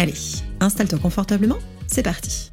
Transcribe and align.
Allez, 0.00 0.14
installe-toi 0.60 1.00
confortablement 1.00 1.58
c'est 1.88 2.04
parti 2.04 2.52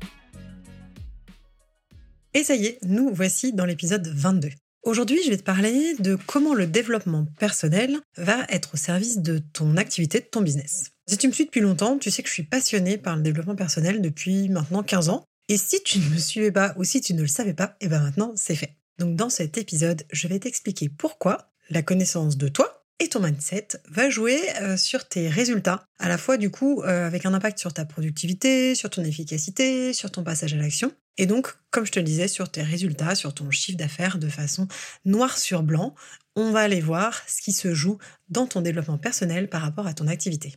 Et 2.34 2.44
ça 2.44 2.56
y 2.56 2.66
est, 2.66 2.80
nous 2.82 3.14
voici 3.14 3.54
dans 3.54 3.66
l'épisode 3.66 4.08
22. 4.08 4.50
Aujourd'hui, 4.82 5.20
je 5.24 5.30
vais 5.30 5.38
te 5.38 5.44
parler 5.44 5.94
de 6.00 6.18
comment 6.26 6.56
le 6.56 6.66
développement 6.66 7.28
personnel 7.38 8.00
va 8.18 8.48
être 8.50 8.74
au 8.74 8.78
service 8.78 9.20
de 9.20 9.38
ton 9.54 9.78
activité, 9.78 10.22
de 10.22 10.26
ton 10.26 10.42
business. 10.42 10.90
Si 11.08 11.20
tu 11.20 11.28
me 11.28 11.34
suis 11.34 11.46
depuis 11.46 11.62
longtemps, 11.62 12.00
tu 12.00 12.10
sais 12.10 12.24
que 12.24 12.30
je 12.30 12.34
suis 12.34 12.42
passionnée 12.42 12.98
par 12.98 13.16
le 13.16 13.22
développement 13.22 13.56
personnel 13.56 14.02
depuis 14.02 14.50
maintenant 14.50 14.82
15 14.82 15.10
ans. 15.10 15.24
Et 15.48 15.58
si 15.58 15.84
tu 15.84 16.00
ne 16.00 16.10
me 16.10 16.18
suivais 16.18 16.52
pas 16.52 16.74
ou 16.78 16.84
si 16.84 17.00
tu 17.00 17.14
ne 17.14 17.22
le 17.22 17.28
savais 17.28 17.54
pas, 17.54 17.76
et 17.80 17.86
eh 17.86 17.90
bien 17.90 18.00
maintenant 18.00 18.34
c'est 18.36 18.56
fait. 18.56 18.76
Donc 18.98 19.16
dans 19.16 19.30
cet 19.30 19.60
épisode, 19.60 20.02
je 20.12 20.28
vais 20.28 20.40
t'expliquer 20.40 20.90
pourquoi 20.90 21.52
la 21.70 21.84
connaissance 21.84 22.38
de 22.38 22.48
toi, 22.48 22.85
et 23.00 23.10
ton 23.10 23.20
mindset 23.20 23.68
va 23.90 24.10
jouer 24.10 24.42
euh, 24.62 24.78
sur 24.78 25.08
tes 25.08 25.28
résultats, 25.30 25.86
à 26.00 26.08
la 26.08 26.18
fois 26.18 26.38
du 26.38 26.50
coup 26.50 26.82
euh, 26.84 27.06
avec 27.06 27.26
un 27.26 27.34
impact 27.34 27.60
sur 27.60 27.74
ta 27.74 27.86
productivité, 27.86 28.76
sur 28.76 28.90
ton 28.90 29.04
efficacité, 29.04 29.94
sur 29.94 30.12
ton 30.12 30.24
passage 30.24 30.54
à 30.54 30.58
l'action, 30.58 30.92
et 31.18 31.26
donc, 31.26 31.54
comme 31.72 31.86
je 31.86 31.92
te 31.92 32.00
le 32.00 32.06
disais, 32.06 32.28
sur 32.28 32.52
tes 32.52 32.62
résultats, 32.62 33.16
sur 33.16 33.34
ton 33.34 33.50
chiffre 33.52 33.78
d'affaires 33.78 34.18
de 34.18 34.28
façon 34.28 34.68
noir 35.06 35.38
sur 35.38 35.64
blanc, 35.64 35.96
on 36.36 36.52
va 36.52 36.62
aller 36.62 36.82
voir 36.82 37.22
ce 37.28 37.42
qui 37.42 37.54
se 37.54 37.74
joue 37.74 37.98
dans 38.30 38.48
ton 38.48 38.62
développement 38.62 38.98
personnel 38.98 39.50
par 39.50 39.62
rapport 39.62 39.88
à 39.88 39.94
ton 39.94 40.08
activité. 40.08 40.56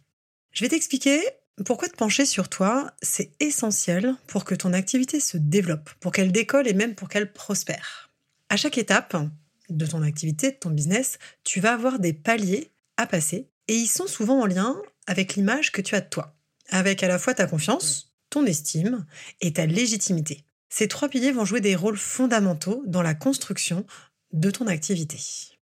Je 0.50 0.64
vais 0.64 0.68
t'expliquer 0.68 1.20
pourquoi 1.64 1.88
te 1.88 1.96
pencher 1.96 2.24
sur 2.24 2.48
toi, 2.48 2.92
c'est 3.02 3.32
essentiel 3.40 4.14
pour 4.26 4.44
que 4.44 4.54
ton 4.54 4.72
activité 4.72 5.20
se 5.20 5.36
développe, 5.36 5.90
pour 6.00 6.12
qu'elle 6.12 6.32
décolle 6.32 6.68
et 6.68 6.74
même 6.74 6.94
pour 6.94 7.08
qu'elle 7.08 7.32
prospère. 7.32 8.10
À 8.48 8.56
chaque 8.56 8.78
étape, 8.78 9.16
de 9.68 9.86
ton 9.86 10.02
activité, 10.02 10.52
de 10.52 10.56
ton 10.56 10.70
business, 10.70 11.18
tu 11.44 11.60
vas 11.60 11.72
avoir 11.72 11.98
des 11.98 12.12
paliers 12.12 12.70
à 12.96 13.06
passer 13.06 13.48
et 13.68 13.74
ils 13.74 13.88
sont 13.88 14.06
souvent 14.06 14.40
en 14.40 14.46
lien 14.46 14.76
avec 15.06 15.34
l'image 15.34 15.72
que 15.72 15.82
tu 15.82 15.94
as 15.94 16.00
de 16.00 16.08
toi, 16.08 16.36
avec 16.68 17.02
à 17.02 17.08
la 17.08 17.18
fois 17.18 17.34
ta 17.34 17.46
confiance, 17.46 18.12
ton 18.30 18.44
estime 18.46 19.06
et 19.40 19.52
ta 19.52 19.66
légitimité. 19.66 20.44
Ces 20.68 20.88
trois 20.88 21.08
piliers 21.08 21.32
vont 21.32 21.44
jouer 21.44 21.60
des 21.60 21.76
rôles 21.76 21.96
fondamentaux 21.96 22.82
dans 22.86 23.02
la 23.02 23.14
construction 23.14 23.86
de 24.32 24.50
ton 24.50 24.66
activité. 24.66 25.18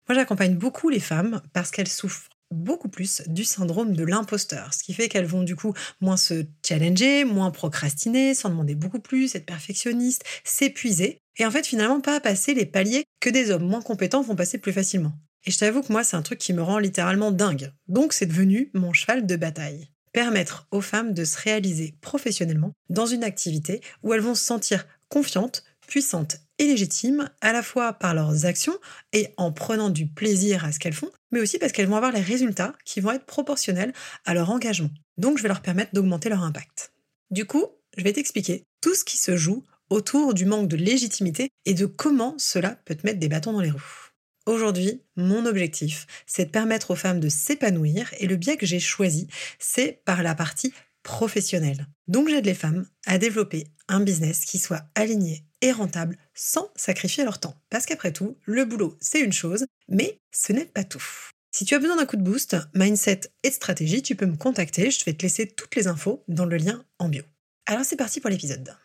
Moi, 0.08 0.16
j'accompagne 0.16 0.56
beaucoup 0.56 0.89
les 0.89 1.00
femmes 1.00 1.42
parce 1.54 1.70
qu'elles 1.70 1.88
souffrent 1.88 2.30
beaucoup 2.52 2.90
plus 2.90 3.22
du 3.28 3.44
syndrome 3.44 3.95
de 3.95 4.03
l'imposteur, 4.03 4.73
ce 4.73 4.84
qui 4.84 4.94
fait 4.94 5.09
qu'elles 5.09 5.26
vont 5.26 5.44
du 5.44 5.56
coup 5.56 5.73
moins 6.02 6.17
se 6.17 6.45
challenger, 6.66 7.26
moins 7.26 7.52
procrastiner, 7.52 8.34
s'en 8.34 8.50
demander 8.50 8.76
beaucoup 8.76 9.00
plus, 9.00 9.36
être 9.36 9.45
perfectionniste, 9.45 10.23
s'épuiser, 10.44 11.20
et 11.38 11.45
en 11.45 11.52
fait 11.52 11.66
finalement 11.66 12.02
pas 12.02 12.20
passer 12.20 12.54
les 12.54 12.66
paliers 12.66 13.06
que 13.20 13.30
des 13.30 13.52
hommes 13.52 13.67
moins 13.67 13.81
compétents 13.81 14.22
vont 14.22 14.36
passer 14.36 14.58
plus 14.58 14.73
facilement. 14.73 15.14
Et 15.45 15.52
je 15.52 15.58
t'avoue 15.58 15.81
que 15.81 15.92
moi 15.92 16.04
c'est 16.04 16.17
un 16.17 16.22
truc 16.22 16.39
qui 16.39 16.54
me 16.54 16.62
rend 16.62 16.80
littéralement 16.80 17.31
dingue, 17.31 17.72
donc 17.88 18.14
c'est 18.14 18.26
devenu 18.26 18.72
mon 18.73 18.94
cheval 18.94 19.26
de 19.26 19.36
bataille. 19.36 19.89
Permettre 20.14 20.67
aux 20.72 20.82
femmes 20.82 21.14
de 21.14 21.26
se 21.26 21.38
réaliser 21.38 21.95
professionnellement 22.02 22.73
dans 22.89 23.06
une 23.06 23.23
activité 23.23 23.82
où 24.04 24.14
elles 24.14 24.22
vont 24.22 24.36
se 24.36 24.44
sentir 24.44 24.88
confiantes, 25.09 25.64
puissantes 25.88 26.38
et 26.59 26.66
légitimes, 26.66 27.30
à 27.42 27.54
la 27.54 27.61
fois 27.61 27.94
par 27.94 28.14
leurs 28.14 28.45
actions 28.45 28.77
et 29.14 29.30
en 29.38 29.52
prenant 29.52 29.89
du 29.89 30.08
plaisir 30.08 30.66
à 30.66 30.71
ce 30.71 30.80
qu'elles 30.80 30.94
font, 30.94 31.11
mais 31.32 31.39
aussi 31.39 31.60
parce 31.60 31.71
qu'elles 31.71 31.88
vont 31.88 31.95
avoir 31.95 32.11
les 32.11 32.21
résultats 32.21 32.73
qui 32.86 32.99
vont 32.99 33.11
être 33.11 33.26
proportionnels 33.26 33.93
à 34.26 34.33
leur 34.33 34.49
engagement. 34.49 34.89
Donc 35.17 35.38
je 35.38 35.43
vais 35.43 35.49
leur 35.49 35.61
permettre 35.61 35.93
d'augmenter 35.93 36.30
leur 36.30 36.43
impact. 36.43 36.92
Du 37.32 37.45
coup, 37.45 37.65
je 37.98 38.04
vais 38.04 38.14
t'expliquer 38.14 38.64
tout 38.82 38.95
ce 38.95 39.04
qui 39.04 39.17
se 39.17 39.36
joue 39.36 39.64
autour 39.89 40.33
du 40.33 40.45
manque 40.45 40.67
de 40.67 40.77
légitimité 40.77 41.49
et 41.65 41.73
de 41.73 41.86
comment 41.86 42.36
cela 42.38 42.77
peut 42.86 42.95
te 42.95 43.05
mettre 43.05 43.20
des 43.20 43.30
bâtons 43.30 43.54
dans 43.54 43.61
les 43.61 43.71
roues. 43.71 44.11
Aujourd'hui, 44.45 45.02
mon 45.17 45.45
objectif, 45.45 46.08
c'est 46.26 46.45
de 46.45 46.52
permettre 46.52 46.92
aux 46.92 46.95
femmes 46.95 47.20
de 47.20 47.27
s'épanouir 47.27 48.14
et 48.20 48.27
le 48.27 48.38
biais 48.38 48.55
que 48.55 48.65
j'ai 48.65 48.80
choisi, 48.80 49.27
c'est 49.59 50.02
par 50.05 50.23
la 50.23 50.36
partie 50.36 50.73
professionnelle. 51.04 51.88
Donc 52.08 52.30
j'aide 52.30 52.45
les 52.45 52.54
femmes 52.54 52.86
à 53.05 53.17
développer 53.17 53.67
un 53.89 53.99
business 53.99 54.45
qui 54.45 54.58
soit 54.58 54.86
aligné 54.95 55.44
et 55.62 55.72
rentable 55.72 56.18
sans 56.34 56.72
sacrifier 56.76 57.23
leur 57.23 57.40
temps. 57.40 57.60
Parce 57.70 57.86
qu'après 57.86 58.14
tout, 58.14 58.38
le 58.45 58.66
boulot, 58.66 58.98
c'est 59.00 59.22
une 59.22 59.34
chose, 59.34 59.66
mais 59.88 60.20
ce 60.32 60.54
n'est 60.54 60.66
pas 60.66 60.84
tout. 60.84 61.04
Si 61.52 61.66
tu 61.66 61.73
as 61.73 61.80
besoin 61.80 61.95
d'un 61.95 62.06
coup 62.06 62.18
de 62.18 62.22
boost, 62.22 62.56
mindset 62.76 63.22
et 63.44 63.52
stratégie, 63.52 64.04
tu 64.04 64.16
peux 64.16 64.26
me 64.26 64.36
contacter. 64.36 64.92
Je 64.92 65.04
vais 65.06 65.14
te 65.14 65.23
laisser 65.23 65.48
toutes 65.48 65.76
les 65.76 65.88
infos 65.88 66.23
dans 66.28 66.45
le 66.45 66.58
lien 66.58 66.84
en 67.00 67.10
bio. 67.10 67.23
Alors 67.66 67.84
c'est 67.84 67.95
parti 67.95 68.20
pour 68.20 68.30
l'épisode. 68.30 68.76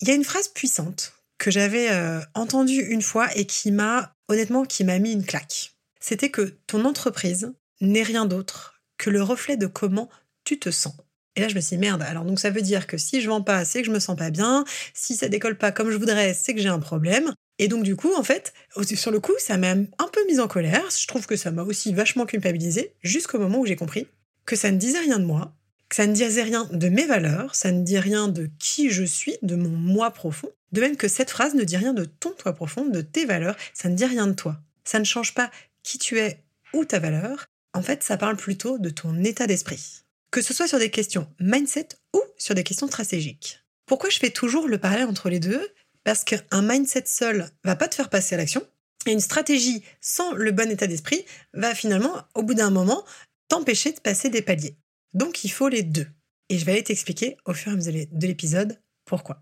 Il 0.00 0.08
y 0.08 0.10
a 0.10 0.14
une 0.14 0.24
phrase 0.24 0.48
puissante 0.48 1.12
que 1.38 1.50
j'avais 1.50 1.90
euh, 1.90 2.20
entendue 2.34 2.80
une 2.80 3.02
fois 3.02 3.28
et 3.36 3.46
qui 3.46 3.70
m'a, 3.70 4.14
honnêtement, 4.28 4.64
qui 4.64 4.84
m'a 4.84 4.98
mis 4.98 5.12
une 5.12 5.26
claque. 5.26 5.74
C'était 6.00 6.30
que 6.30 6.56
ton 6.66 6.84
entreprise 6.84 7.52
n'est 7.80 8.02
rien 8.02 8.26
d'autre 8.26 8.80
que 8.96 9.10
le 9.10 9.22
reflet 9.22 9.56
de 9.56 9.66
comment 9.66 10.08
tu 10.44 10.58
te 10.58 10.70
sens. 10.70 10.94
Et 11.36 11.40
là, 11.40 11.48
je 11.48 11.54
me 11.54 11.60
suis 11.60 11.76
dit, 11.76 11.80
merde, 11.80 12.02
alors 12.02 12.24
donc 12.24 12.38
ça 12.38 12.50
veut 12.50 12.60
dire 12.60 12.86
que 12.86 12.98
si 12.98 13.22
je 13.22 13.28
vends 13.28 13.42
pas, 13.42 13.64
c'est 13.64 13.80
que 13.80 13.86
je 13.86 13.92
me 13.92 14.00
sens 14.00 14.16
pas 14.16 14.30
bien. 14.30 14.64
Si 14.92 15.16
ça 15.16 15.28
décolle 15.28 15.56
pas 15.56 15.72
comme 15.72 15.90
je 15.90 15.96
voudrais, 15.96 16.34
c'est 16.34 16.54
que 16.54 16.60
j'ai 16.60 16.68
un 16.68 16.78
problème. 16.78 17.32
Et 17.58 17.68
donc, 17.68 17.84
du 17.84 17.96
coup, 17.96 18.12
en 18.14 18.22
fait, 18.22 18.52
sur 18.94 19.10
le 19.10 19.20
coup, 19.20 19.32
ça 19.38 19.56
m'a 19.56 19.70
un 19.70 20.08
peu 20.12 20.26
mise 20.26 20.40
en 20.40 20.48
colère. 20.48 20.82
Je 20.90 21.06
trouve 21.06 21.26
que 21.26 21.36
ça 21.36 21.50
m'a 21.50 21.62
aussi 21.62 21.94
vachement 21.94 22.26
culpabilisé 22.26 22.92
jusqu'au 23.02 23.38
moment 23.38 23.60
où 23.60 23.66
j'ai 23.66 23.76
compris 23.76 24.08
que 24.44 24.56
ça 24.56 24.70
ne 24.70 24.76
disait 24.76 24.98
rien 24.98 25.18
de 25.18 25.24
moi, 25.24 25.54
que 25.88 25.96
ça 25.96 26.06
ne 26.06 26.12
disait 26.12 26.42
rien 26.42 26.68
de 26.72 26.88
mes 26.88 27.06
valeurs, 27.06 27.54
ça 27.54 27.70
ne 27.70 27.82
dit 27.82 27.98
rien 27.98 28.28
de 28.28 28.50
qui 28.58 28.90
je 28.90 29.04
suis, 29.04 29.36
de 29.42 29.56
mon 29.56 29.70
moi 29.70 30.10
profond. 30.10 30.50
De 30.72 30.80
même 30.80 30.96
que 30.96 31.08
cette 31.08 31.30
phrase 31.30 31.54
ne 31.54 31.64
dit 31.64 31.76
rien 31.76 31.92
de 31.92 32.04
ton 32.04 32.30
toi 32.30 32.52
profond, 32.52 32.86
de 32.86 33.00
tes 33.00 33.26
valeurs, 33.26 33.56
ça 33.74 33.88
ne 33.88 33.94
dit 33.94 34.06
rien 34.06 34.26
de 34.26 34.32
toi. 34.32 34.58
Ça 34.84 34.98
ne 34.98 35.04
change 35.04 35.34
pas 35.34 35.50
qui 35.82 35.98
tu 35.98 36.18
es 36.18 36.42
ou 36.72 36.84
ta 36.84 36.98
valeur. 36.98 37.46
En 37.74 37.82
fait, 37.82 38.02
ça 38.02 38.16
parle 38.16 38.36
plutôt 38.36 38.78
de 38.78 38.90
ton 38.90 39.22
état 39.22 39.46
d'esprit 39.46 40.02
que 40.32 40.42
ce 40.42 40.52
soit 40.52 40.66
sur 40.66 40.80
des 40.80 40.90
questions 40.90 41.28
mindset 41.38 41.90
ou 42.14 42.20
sur 42.38 42.56
des 42.56 42.64
questions 42.64 42.88
stratégiques. 42.88 43.60
Pourquoi 43.86 44.10
je 44.10 44.18
fais 44.18 44.30
toujours 44.30 44.66
le 44.66 44.78
parallèle 44.78 45.06
entre 45.06 45.28
les 45.28 45.38
deux? 45.38 45.68
Parce 46.02 46.24
qu'un 46.24 46.62
mindset 46.62 47.04
seul 47.06 47.48
va 47.62 47.76
pas 47.76 47.86
te 47.86 47.94
faire 47.94 48.10
passer 48.10 48.34
à 48.34 48.38
l'action, 48.38 48.66
et 49.06 49.12
une 49.12 49.20
stratégie 49.20 49.82
sans 50.00 50.32
le 50.32 50.50
bon 50.50 50.70
état 50.70 50.86
d'esprit 50.86 51.24
va 51.52 51.74
finalement, 51.74 52.22
au 52.34 52.42
bout 52.42 52.54
d'un 52.54 52.70
moment, 52.70 53.04
t'empêcher 53.48 53.92
de 53.92 54.00
passer 54.00 54.30
des 54.30 54.42
paliers. 54.42 54.76
Donc 55.12 55.44
il 55.44 55.50
faut 55.50 55.68
les 55.68 55.82
deux. 55.82 56.06
Et 56.48 56.58
je 56.58 56.64
vais 56.64 56.72
aller 56.72 56.82
t'expliquer 56.82 57.36
au 57.44 57.52
fur 57.52 57.70
et 57.70 57.74
à 57.74 57.76
mesure 57.76 57.92
de 57.92 58.26
l'épisode 58.26 58.80
pourquoi. 59.04 59.40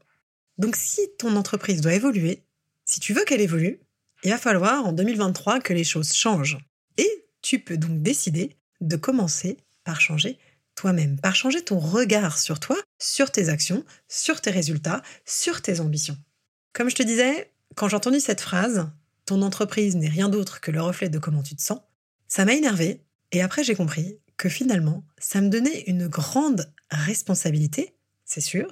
Donc 0.58 0.76
si 0.76 1.00
ton 1.18 1.36
entreprise 1.36 1.80
doit 1.80 1.94
évoluer, 1.94 2.42
si 2.84 3.00
tu 3.00 3.14
veux 3.14 3.24
qu'elle 3.24 3.40
évolue, 3.40 3.80
il 4.24 4.30
va 4.30 4.38
falloir 4.38 4.84
en 4.84 4.92
2023 4.92 5.60
que 5.60 5.72
les 5.72 5.84
choses 5.84 6.12
changent. 6.12 6.58
Et 6.98 7.08
tu 7.42 7.60
peux 7.60 7.76
donc 7.76 8.02
décider 8.02 8.56
de 8.80 8.96
commencer 8.96 9.56
par 9.84 10.00
changer 10.00 10.38
toi-même, 10.80 11.20
par 11.20 11.36
changer 11.36 11.62
ton 11.62 11.78
regard 11.78 12.38
sur 12.38 12.58
toi, 12.58 12.76
sur 12.98 13.30
tes 13.30 13.50
actions, 13.50 13.84
sur 14.08 14.40
tes 14.40 14.50
résultats, 14.50 15.02
sur 15.26 15.60
tes 15.60 15.80
ambitions. 15.80 16.16
Comme 16.72 16.88
je 16.88 16.94
te 16.94 17.02
disais, 17.02 17.52
quand 17.74 17.86
j'ai 17.90 17.96
entendu 17.96 18.18
cette 18.18 18.40
phrase, 18.40 18.88
ton 19.26 19.42
entreprise 19.42 19.94
n'est 19.96 20.08
rien 20.08 20.30
d'autre 20.30 20.62
que 20.62 20.70
le 20.70 20.80
reflet 20.80 21.10
de 21.10 21.18
comment 21.18 21.42
tu 21.42 21.54
te 21.54 21.60
sens, 21.60 21.80
ça 22.28 22.46
m'a 22.46 22.54
énervé 22.54 23.04
et 23.30 23.42
après 23.42 23.62
j'ai 23.62 23.74
compris 23.74 24.18
que 24.38 24.48
finalement, 24.48 25.04
ça 25.18 25.42
me 25.42 25.50
donnait 25.50 25.82
une 25.82 26.08
grande 26.08 26.72
responsabilité, 26.90 27.94
c'est 28.24 28.40
sûr, 28.40 28.66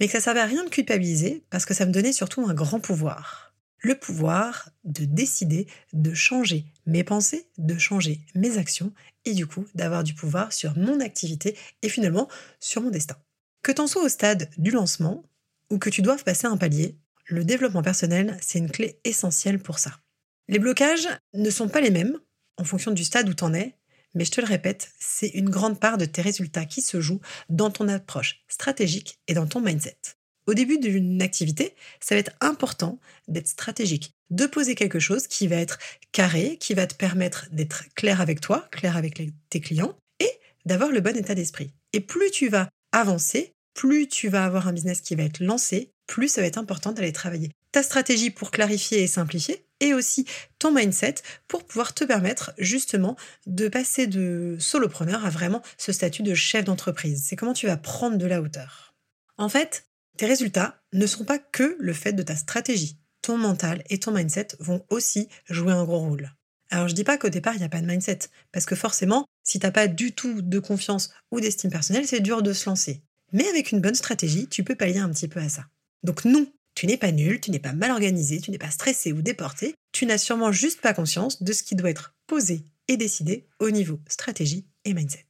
mais 0.00 0.06
que 0.06 0.12
ça 0.12 0.20
servait 0.20 0.40
à 0.40 0.44
rien 0.44 0.64
de 0.64 0.68
culpabiliser 0.68 1.46
parce 1.48 1.64
que 1.64 1.72
ça 1.72 1.86
me 1.86 1.92
donnait 1.92 2.12
surtout 2.12 2.46
un 2.46 2.52
grand 2.52 2.78
pouvoir 2.78 3.47
le 3.80 3.98
pouvoir 3.98 4.70
de 4.84 5.04
décider 5.04 5.66
de 5.92 6.14
changer 6.14 6.64
mes 6.86 7.04
pensées, 7.04 7.48
de 7.58 7.78
changer 7.78 8.20
mes 8.34 8.58
actions 8.58 8.92
et 9.24 9.34
du 9.34 9.46
coup 9.46 9.66
d'avoir 9.74 10.04
du 10.04 10.14
pouvoir 10.14 10.52
sur 10.52 10.76
mon 10.76 11.00
activité 11.00 11.56
et 11.82 11.88
finalement 11.88 12.28
sur 12.60 12.82
mon 12.82 12.90
destin. 12.90 13.16
Que 13.62 13.72
t'en 13.72 13.86
sois 13.86 14.04
au 14.04 14.08
stade 14.08 14.50
du 14.56 14.70
lancement 14.70 15.24
ou 15.70 15.78
que 15.78 15.90
tu 15.90 16.02
doives 16.02 16.24
passer 16.24 16.46
un 16.46 16.56
palier, 16.56 16.96
le 17.26 17.44
développement 17.44 17.82
personnel, 17.82 18.38
c'est 18.40 18.58
une 18.58 18.70
clé 18.70 19.00
essentielle 19.04 19.58
pour 19.58 19.78
ça. 19.78 20.00
Les 20.48 20.58
blocages 20.58 21.08
ne 21.34 21.50
sont 21.50 21.68
pas 21.68 21.82
les 21.82 21.90
mêmes 21.90 22.18
en 22.56 22.64
fonction 22.64 22.90
du 22.90 23.04
stade 23.04 23.28
où 23.28 23.34
t'en 23.34 23.52
es, 23.52 23.74
mais 24.14 24.24
je 24.24 24.30
te 24.30 24.40
le 24.40 24.46
répète, 24.46 24.90
c'est 24.98 25.28
une 25.28 25.50
grande 25.50 25.78
part 25.78 25.98
de 25.98 26.06
tes 26.06 26.22
résultats 26.22 26.64
qui 26.64 26.80
se 26.80 27.00
jouent 27.00 27.20
dans 27.50 27.70
ton 27.70 27.86
approche 27.88 28.42
stratégique 28.48 29.20
et 29.28 29.34
dans 29.34 29.46
ton 29.46 29.60
mindset. 29.60 30.17
Au 30.48 30.54
début 30.54 30.78
d'une 30.78 31.20
activité, 31.20 31.74
ça 32.00 32.14
va 32.14 32.20
être 32.20 32.32
important 32.40 32.98
d'être 33.28 33.48
stratégique, 33.48 34.14
de 34.30 34.46
poser 34.46 34.74
quelque 34.74 34.98
chose 34.98 35.26
qui 35.26 35.46
va 35.46 35.56
être 35.56 35.78
carré, 36.10 36.56
qui 36.58 36.72
va 36.72 36.86
te 36.86 36.94
permettre 36.94 37.48
d'être 37.52 37.84
clair 37.94 38.22
avec 38.22 38.40
toi, 38.40 38.66
clair 38.70 38.96
avec 38.96 39.20
tes 39.50 39.60
clients 39.60 39.94
et 40.20 40.30
d'avoir 40.64 40.90
le 40.90 41.02
bon 41.02 41.14
état 41.14 41.34
d'esprit. 41.34 41.74
Et 41.92 42.00
plus 42.00 42.30
tu 42.30 42.48
vas 42.48 42.70
avancer, 42.92 43.52
plus 43.74 44.08
tu 44.08 44.30
vas 44.30 44.46
avoir 44.46 44.68
un 44.68 44.72
business 44.72 45.02
qui 45.02 45.14
va 45.16 45.24
être 45.24 45.40
lancé, 45.40 45.92
plus 46.06 46.28
ça 46.28 46.40
va 46.40 46.46
être 46.46 46.56
important 46.56 46.92
d'aller 46.92 47.12
travailler 47.12 47.50
ta 47.70 47.82
stratégie 47.82 48.30
pour 48.30 48.50
clarifier 48.50 49.02
et 49.02 49.06
simplifier, 49.06 49.66
et 49.80 49.92
aussi 49.92 50.24
ton 50.58 50.72
mindset 50.72 51.16
pour 51.46 51.64
pouvoir 51.64 51.92
te 51.92 52.04
permettre 52.04 52.54
justement 52.56 53.16
de 53.46 53.68
passer 53.68 54.06
de 54.06 54.56
solopreneur 54.58 55.26
à 55.26 55.30
vraiment 55.30 55.60
ce 55.76 55.92
statut 55.92 56.22
de 56.22 56.34
chef 56.34 56.64
d'entreprise. 56.64 57.26
C'est 57.28 57.36
comment 57.36 57.52
tu 57.52 57.66
vas 57.66 57.76
prendre 57.76 58.16
de 58.16 58.24
la 58.24 58.40
hauteur. 58.40 58.94
En 59.36 59.50
fait, 59.50 59.87
tes 60.18 60.26
résultats 60.26 60.82
ne 60.92 61.06
sont 61.06 61.24
pas 61.24 61.38
que 61.38 61.76
le 61.78 61.92
fait 61.92 62.12
de 62.12 62.22
ta 62.22 62.36
stratégie. 62.36 62.98
Ton 63.22 63.38
mental 63.38 63.82
et 63.88 63.98
ton 63.98 64.10
mindset 64.10 64.48
vont 64.58 64.84
aussi 64.90 65.28
jouer 65.48 65.72
un 65.72 65.84
gros 65.84 66.00
rôle. 66.00 66.34
Alors 66.70 66.88
je 66.88 66.94
dis 66.94 67.04
pas 67.04 67.16
qu'au 67.16 67.28
départ 67.28 67.54
il 67.54 67.58
n'y 67.58 67.64
a 67.64 67.68
pas 67.68 67.80
de 67.80 67.86
mindset, 67.86 68.18
parce 68.52 68.66
que 68.66 68.74
forcément, 68.74 69.26
si 69.44 69.60
t'as 69.60 69.70
pas 69.70 69.86
du 69.86 70.12
tout 70.12 70.42
de 70.42 70.58
confiance 70.58 71.10
ou 71.30 71.40
d'estime 71.40 71.70
personnelle, 71.70 72.06
c'est 72.06 72.20
dur 72.20 72.42
de 72.42 72.52
se 72.52 72.68
lancer. 72.68 73.02
Mais 73.32 73.46
avec 73.48 73.70
une 73.70 73.80
bonne 73.80 73.94
stratégie, 73.94 74.48
tu 74.48 74.64
peux 74.64 74.74
pallier 74.74 74.98
un 74.98 75.08
petit 75.10 75.28
peu 75.28 75.40
à 75.40 75.48
ça. 75.48 75.66
Donc 76.02 76.24
non, 76.24 76.46
tu 76.74 76.86
n'es 76.86 76.96
pas 76.96 77.12
nul, 77.12 77.40
tu 77.40 77.52
n'es 77.52 77.60
pas 77.60 77.72
mal 77.72 77.92
organisé, 77.92 78.40
tu 78.40 78.50
n'es 78.50 78.58
pas 78.58 78.70
stressé 78.70 79.12
ou 79.12 79.22
déporté, 79.22 79.74
tu 79.92 80.04
n'as 80.04 80.18
sûrement 80.18 80.50
juste 80.50 80.80
pas 80.80 80.94
conscience 80.94 81.42
de 81.42 81.52
ce 81.52 81.62
qui 81.62 81.76
doit 81.76 81.90
être 81.90 82.14
posé 82.26 82.64
et 82.88 82.96
décidé 82.96 83.46
au 83.60 83.70
niveau 83.70 84.00
stratégie 84.08 84.66
et 84.84 84.94
mindset. 84.94 85.26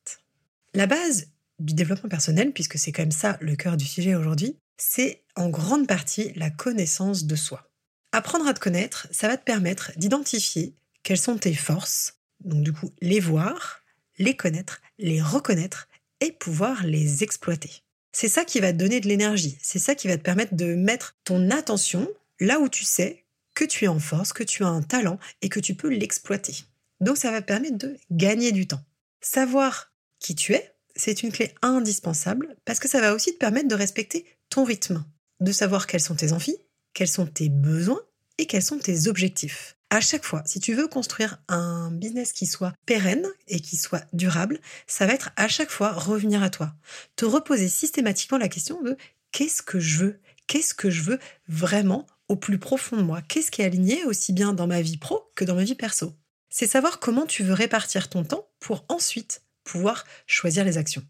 La 0.72 0.86
base 0.86 1.26
du 1.58 1.74
développement 1.74 2.08
personnel, 2.08 2.52
puisque 2.52 2.78
c'est 2.78 2.92
quand 2.92 3.02
même 3.02 3.10
ça 3.10 3.36
le 3.40 3.54
cœur 3.54 3.76
du 3.76 3.84
sujet 3.84 4.14
aujourd'hui, 4.14 4.56
c'est 4.78 5.24
en 5.36 5.48
grande 5.48 5.86
partie 5.86 6.32
la 6.34 6.50
connaissance 6.50 7.24
de 7.24 7.36
soi. 7.36 7.70
Apprendre 8.12 8.46
à 8.46 8.54
te 8.54 8.60
connaître, 8.60 9.06
ça 9.10 9.28
va 9.28 9.36
te 9.36 9.44
permettre 9.44 9.92
d'identifier 9.96 10.74
quelles 11.02 11.18
sont 11.18 11.36
tes 11.36 11.54
forces, 11.54 12.18
donc 12.40 12.62
du 12.62 12.72
coup 12.72 12.90
les 13.00 13.20
voir, 13.20 13.82
les 14.18 14.34
connaître, 14.34 14.80
les 14.98 15.20
reconnaître 15.20 15.88
et 16.20 16.32
pouvoir 16.32 16.84
les 16.84 17.22
exploiter. 17.22 17.82
C'est 18.12 18.28
ça 18.28 18.44
qui 18.44 18.60
va 18.60 18.72
te 18.72 18.78
donner 18.78 19.00
de 19.00 19.08
l'énergie, 19.08 19.58
c'est 19.60 19.78
ça 19.78 19.94
qui 19.94 20.08
va 20.08 20.16
te 20.16 20.22
permettre 20.22 20.54
de 20.54 20.74
mettre 20.74 21.16
ton 21.24 21.50
attention 21.50 22.08
là 22.40 22.58
où 22.60 22.68
tu 22.68 22.84
sais 22.84 23.24
que 23.54 23.64
tu 23.64 23.84
es 23.84 23.88
en 23.88 23.98
force, 23.98 24.32
que 24.32 24.44
tu 24.44 24.64
as 24.64 24.68
un 24.68 24.82
talent 24.82 25.18
et 25.42 25.48
que 25.48 25.60
tu 25.60 25.74
peux 25.74 25.88
l'exploiter. 25.88 26.54
Donc 27.00 27.16
ça 27.16 27.30
va 27.30 27.42
te 27.42 27.46
permettre 27.46 27.78
de 27.78 27.96
gagner 28.10 28.52
du 28.52 28.66
temps. 28.66 28.82
Savoir 29.20 29.92
qui 30.20 30.34
tu 30.34 30.54
es, 30.54 30.72
c'est 30.96 31.22
une 31.22 31.32
clé 31.32 31.54
indispensable 31.62 32.56
parce 32.64 32.80
que 32.80 32.88
ça 32.88 33.00
va 33.00 33.14
aussi 33.14 33.32
te 33.34 33.38
permettre 33.38 33.68
de 33.68 33.74
respecter 33.74 34.26
ton 34.50 34.64
rythme, 34.64 35.04
de 35.40 35.52
savoir 35.52 35.86
quelles 35.86 36.00
sont 36.00 36.14
tes 36.14 36.32
envies, 36.32 36.56
quels 36.94 37.08
sont 37.08 37.26
tes 37.26 37.48
besoins 37.48 38.00
et 38.38 38.46
quels 38.46 38.62
sont 38.62 38.78
tes 38.78 39.08
objectifs. 39.08 39.76
À 39.90 40.00
chaque 40.00 40.24
fois, 40.24 40.42
si 40.44 40.60
tu 40.60 40.74
veux 40.74 40.86
construire 40.86 41.40
un 41.48 41.90
business 41.90 42.32
qui 42.32 42.46
soit 42.46 42.74
pérenne 42.84 43.26
et 43.46 43.60
qui 43.60 43.76
soit 43.76 44.04
durable, 44.12 44.60
ça 44.86 45.06
va 45.06 45.14
être 45.14 45.30
à 45.36 45.48
chaque 45.48 45.70
fois 45.70 45.92
revenir 45.92 46.42
à 46.42 46.50
toi. 46.50 46.74
Te 47.16 47.24
reposer 47.24 47.68
systématiquement 47.68 48.36
la 48.38 48.48
question 48.48 48.82
de 48.82 48.96
qu'est-ce 49.32 49.62
que 49.62 49.80
je 49.80 49.98
veux? 49.98 50.20
Qu'est-ce 50.46 50.74
que 50.74 50.90
je 50.90 51.02
veux 51.02 51.18
vraiment 51.48 52.06
au 52.28 52.36
plus 52.36 52.58
profond 52.58 52.96
de 52.96 53.02
moi? 53.02 53.22
Qu'est-ce 53.22 53.50
qui 53.50 53.62
est 53.62 53.66
aligné 53.66 54.04
aussi 54.04 54.32
bien 54.32 54.52
dans 54.52 54.66
ma 54.66 54.82
vie 54.82 54.98
pro 54.98 55.30
que 55.34 55.44
dans 55.44 55.54
ma 55.54 55.64
vie 55.64 55.74
perso? 55.74 56.14
C'est 56.50 56.66
savoir 56.66 57.00
comment 57.00 57.26
tu 57.26 57.42
veux 57.42 57.54
répartir 57.54 58.08
ton 58.08 58.24
temps 58.24 58.48
pour 58.60 58.84
ensuite 58.88 59.42
pouvoir 59.64 60.04
choisir 60.26 60.64
les 60.64 60.76
actions. 60.76 61.04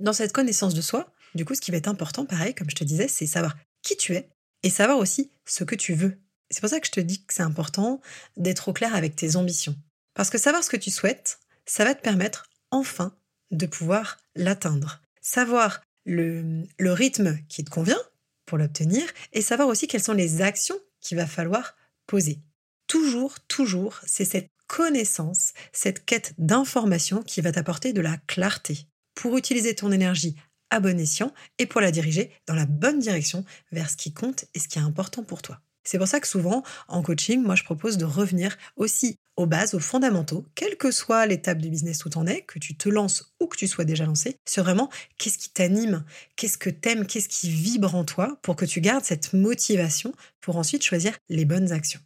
Dans 0.00 0.12
cette 0.12 0.32
connaissance 0.32 0.74
de 0.74 0.80
soi, 0.80 1.12
du 1.34 1.44
coup, 1.44 1.54
ce 1.54 1.60
qui 1.60 1.70
va 1.70 1.76
être 1.76 1.88
important, 1.88 2.26
pareil, 2.26 2.54
comme 2.54 2.70
je 2.70 2.76
te 2.76 2.84
disais, 2.84 3.08
c'est 3.08 3.26
savoir 3.26 3.56
qui 3.82 3.96
tu 3.96 4.14
es 4.14 4.28
et 4.62 4.70
savoir 4.70 4.98
aussi 4.98 5.30
ce 5.46 5.64
que 5.64 5.74
tu 5.74 5.94
veux 5.94 6.18
c'est 6.50 6.60
pour 6.60 6.70
ça 6.70 6.80
que 6.80 6.86
je 6.86 6.92
te 6.92 7.00
dis 7.00 7.24
que 7.24 7.34
c'est 7.34 7.42
important 7.42 8.00
d'être 8.36 8.68
au 8.68 8.72
clair 8.72 8.94
avec 8.94 9.16
tes 9.16 9.36
ambitions. 9.36 9.76
Parce 10.14 10.30
que 10.30 10.38
savoir 10.38 10.64
ce 10.64 10.70
que 10.70 10.76
tu 10.76 10.90
souhaites, 10.90 11.38
ça 11.66 11.84
va 11.84 11.94
te 11.94 12.02
permettre 12.02 12.48
enfin 12.70 13.14
de 13.50 13.66
pouvoir 13.66 14.18
l'atteindre. 14.34 15.00
Savoir 15.20 15.82
le, 16.04 16.64
le 16.78 16.92
rythme 16.92 17.38
qui 17.48 17.64
te 17.64 17.70
convient 17.70 18.00
pour 18.46 18.58
l'obtenir 18.58 19.04
et 19.32 19.42
savoir 19.42 19.68
aussi 19.68 19.86
quelles 19.86 20.02
sont 20.02 20.14
les 20.14 20.40
actions 20.40 20.78
qu'il 21.00 21.18
va 21.18 21.26
falloir 21.26 21.76
poser. 22.06 22.40
Toujours, 22.86 23.38
toujours, 23.40 24.00
c'est 24.06 24.24
cette 24.24 24.50
connaissance, 24.66 25.52
cette 25.72 26.04
quête 26.04 26.34
d'information 26.38 27.22
qui 27.22 27.40
va 27.40 27.52
t'apporter 27.52 27.92
de 27.92 28.00
la 28.00 28.16
clarté 28.26 28.86
pour 29.14 29.36
utiliser 29.36 29.74
ton 29.74 29.92
énergie 29.92 30.36
à 30.70 30.80
bon 30.80 30.98
escient 30.98 31.32
et 31.58 31.66
pour 31.66 31.80
la 31.80 31.90
diriger 31.90 32.30
dans 32.46 32.54
la 32.54 32.66
bonne 32.66 32.98
direction 32.98 33.44
vers 33.72 33.90
ce 33.90 33.96
qui 33.96 34.12
compte 34.12 34.44
et 34.54 34.58
ce 34.58 34.68
qui 34.68 34.78
est 34.78 34.82
important 34.82 35.22
pour 35.22 35.42
toi. 35.42 35.60
C'est 35.88 35.96
pour 35.96 36.06
ça 36.06 36.20
que 36.20 36.28
souvent, 36.28 36.62
en 36.88 37.02
coaching, 37.02 37.42
moi, 37.42 37.54
je 37.54 37.64
propose 37.64 37.96
de 37.96 38.04
revenir 38.04 38.58
aussi 38.76 39.16
aux 39.38 39.46
bases, 39.46 39.72
aux 39.72 39.80
fondamentaux, 39.80 40.44
quelle 40.54 40.76
que 40.76 40.90
soit 40.90 41.24
l'étape 41.24 41.58
du 41.58 41.70
business 41.70 42.04
où 42.04 42.10
tu 42.10 42.18
en 42.18 42.26
es, 42.26 42.42
que 42.42 42.58
tu 42.58 42.76
te 42.76 42.90
lances 42.90 43.32
ou 43.40 43.46
que 43.46 43.56
tu 43.56 43.66
sois 43.66 43.86
déjà 43.86 44.04
lancé, 44.04 44.36
sur 44.46 44.64
vraiment 44.64 44.90
qu'est-ce 45.16 45.38
qui 45.38 45.48
t'anime, 45.48 46.04
qu'est-ce 46.36 46.58
que 46.58 46.68
t'aimes, 46.68 47.06
qu'est-ce 47.06 47.30
qui 47.30 47.48
vibre 47.48 47.94
en 47.94 48.04
toi 48.04 48.38
pour 48.42 48.54
que 48.54 48.66
tu 48.66 48.82
gardes 48.82 49.04
cette 49.04 49.32
motivation 49.32 50.12
pour 50.42 50.56
ensuite 50.56 50.84
choisir 50.84 51.16
les 51.30 51.46
bonnes 51.46 51.72
actions. 51.72 52.00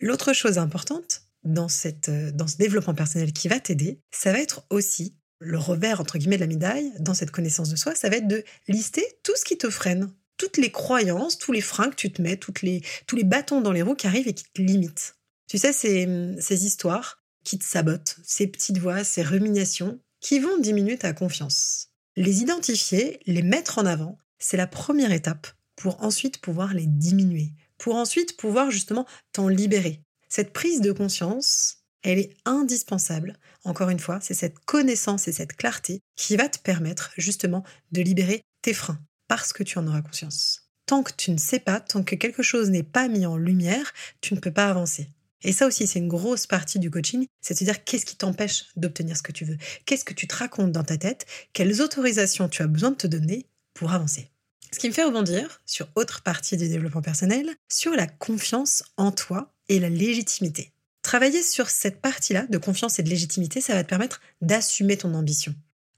L'autre 0.00 0.32
chose 0.32 0.58
importante 0.58 1.22
dans, 1.44 1.68
cette, 1.68 2.08
euh, 2.08 2.32
dans 2.32 2.48
ce 2.48 2.56
développement 2.56 2.94
personnel 2.94 3.32
qui 3.32 3.46
va 3.46 3.60
t'aider, 3.60 4.00
ça 4.10 4.32
va 4.32 4.40
être 4.40 4.64
aussi 4.70 5.14
le 5.40 5.58
revers 5.58 6.00
entre 6.00 6.18
guillemets 6.18 6.36
de 6.36 6.42
la 6.42 6.46
médaille 6.46 6.92
dans 7.00 7.14
cette 7.14 7.30
connaissance 7.30 7.70
de 7.70 7.76
soi, 7.76 7.94
ça 7.94 8.08
va 8.08 8.16
être 8.16 8.28
de 8.28 8.44
lister 8.68 9.04
tout 9.22 9.34
ce 9.34 9.44
qui 9.44 9.58
te 9.58 9.70
freine, 9.70 10.12
toutes 10.36 10.58
les 10.58 10.70
croyances, 10.70 11.38
tous 11.38 11.52
les 11.52 11.60
freins 11.60 11.90
que 11.90 11.96
tu 11.96 12.12
te 12.12 12.22
mets, 12.22 12.38
les, 12.62 12.82
tous 13.06 13.16
les 13.16 13.24
bâtons 13.24 13.60
dans 13.60 13.72
les 13.72 13.82
roues 13.82 13.94
qui 13.94 14.06
arrivent 14.06 14.28
et 14.28 14.34
qui 14.34 14.44
te 14.44 14.62
limitent. 14.62 15.16
Tu 15.48 15.58
sais, 15.58 15.72
ces, 15.72 16.06
ces 16.38 16.66
histoires 16.66 17.22
qui 17.42 17.58
te 17.58 17.64
sabotent, 17.64 18.18
ces 18.22 18.46
petites 18.46 18.78
voix, 18.78 19.02
ces 19.02 19.22
ruminations 19.22 19.98
qui 20.20 20.38
vont 20.38 20.58
diminuer 20.58 20.98
ta 20.98 21.12
confiance. 21.12 21.88
Les 22.16 22.42
identifier, 22.42 23.20
les 23.26 23.42
mettre 23.42 23.78
en 23.78 23.86
avant, 23.86 24.18
c'est 24.38 24.56
la 24.58 24.66
première 24.66 25.12
étape 25.12 25.48
pour 25.76 26.02
ensuite 26.04 26.38
pouvoir 26.38 26.74
les 26.74 26.86
diminuer, 26.86 27.52
pour 27.78 27.94
ensuite 27.94 28.36
pouvoir 28.36 28.70
justement 28.70 29.06
t'en 29.32 29.48
libérer. 29.48 30.02
Cette 30.28 30.52
prise 30.52 30.80
de 30.80 30.92
conscience, 30.92 31.79
elle 32.02 32.18
est 32.18 32.36
indispensable. 32.44 33.38
Encore 33.64 33.90
une 33.90 33.98
fois, 33.98 34.18
c'est 34.22 34.34
cette 34.34 34.58
connaissance 34.60 35.28
et 35.28 35.32
cette 35.32 35.56
clarté 35.56 36.00
qui 36.16 36.36
va 36.36 36.48
te 36.48 36.58
permettre 36.58 37.12
justement 37.16 37.64
de 37.92 38.02
libérer 38.02 38.42
tes 38.62 38.74
freins, 38.74 39.00
parce 39.28 39.52
que 39.52 39.62
tu 39.62 39.78
en 39.78 39.86
auras 39.86 40.02
conscience. 40.02 40.70
Tant 40.86 41.02
que 41.02 41.12
tu 41.16 41.30
ne 41.30 41.38
sais 41.38 41.60
pas, 41.60 41.80
tant 41.80 42.02
que 42.02 42.16
quelque 42.16 42.42
chose 42.42 42.70
n'est 42.70 42.82
pas 42.82 43.08
mis 43.08 43.26
en 43.26 43.36
lumière, 43.36 43.92
tu 44.20 44.34
ne 44.34 44.40
peux 44.40 44.52
pas 44.52 44.68
avancer. 44.68 45.08
Et 45.42 45.52
ça 45.52 45.66
aussi, 45.66 45.86
c'est 45.86 45.98
une 45.98 46.08
grosse 46.08 46.46
partie 46.46 46.78
du 46.78 46.90
coaching, 46.90 47.26
c'est 47.40 47.58
de 47.58 47.64
dire 47.64 47.84
qu'est-ce 47.84 48.04
qui 48.04 48.16
t'empêche 48.16 48.66
d'obtenir 48.76 49.16
ce 49.16 49.22
que 49.22 49.32
tu 49.32 49.44
veux, 49.44 49.56
qu'est-ce 49.86 50.04
que 50.04 50.12
tu 50.12 50.26
te 50.26 50.36
racontes 50.36 50.72
dans 50.72 50.84
ta 50.84 50.98
tête, 50.98 51.26
quelles 51.52 51.80
autorisations 51.80 52.48
tu 52.48 52.62
as 52.62 52.66
besoin 52.66 52.90
de 52.90 52.96
te 52.96 53.06
donner 53.06 53.46
pour 53.72 53.92
avancer? 53.92 54.28
Ce 54.72 54.78
qui 54.78 54.88
me 54.88 54.92
fait 54.92 55.04
rebondir 55.04 55.62
sur 55.64 55.88
autre 55.94 56.22
partie 56.22 56.56
du 56.56 56.68
développement 56.68 57.02
personnel, 57.02 57.50
sur 57.68 57.92
la 57.92 58.06
confiance 58.06 58.84
en 58.96 59.10
toi 59.12 59.52
et 59.68 59.80
la 59.80 59.88
légitimité. 59.88 60.72
Travailler 61.10 61.42
sur 61.42 61.70
cette 61.70 62.00
partie-là 62.00 62.46
de 62.48 62.56
confiance 62.56 63.00
et 63.00 63.02
de 63.02 63.10
légitimité, 63.10 63.60
ça 63.60 63.74
va 63.74 63.82
te 63.82 63.88
permettre 63.88 64.20
d'assumer 64.42 64.96
ton 64.96 65.12
ambition. 65.14 65.52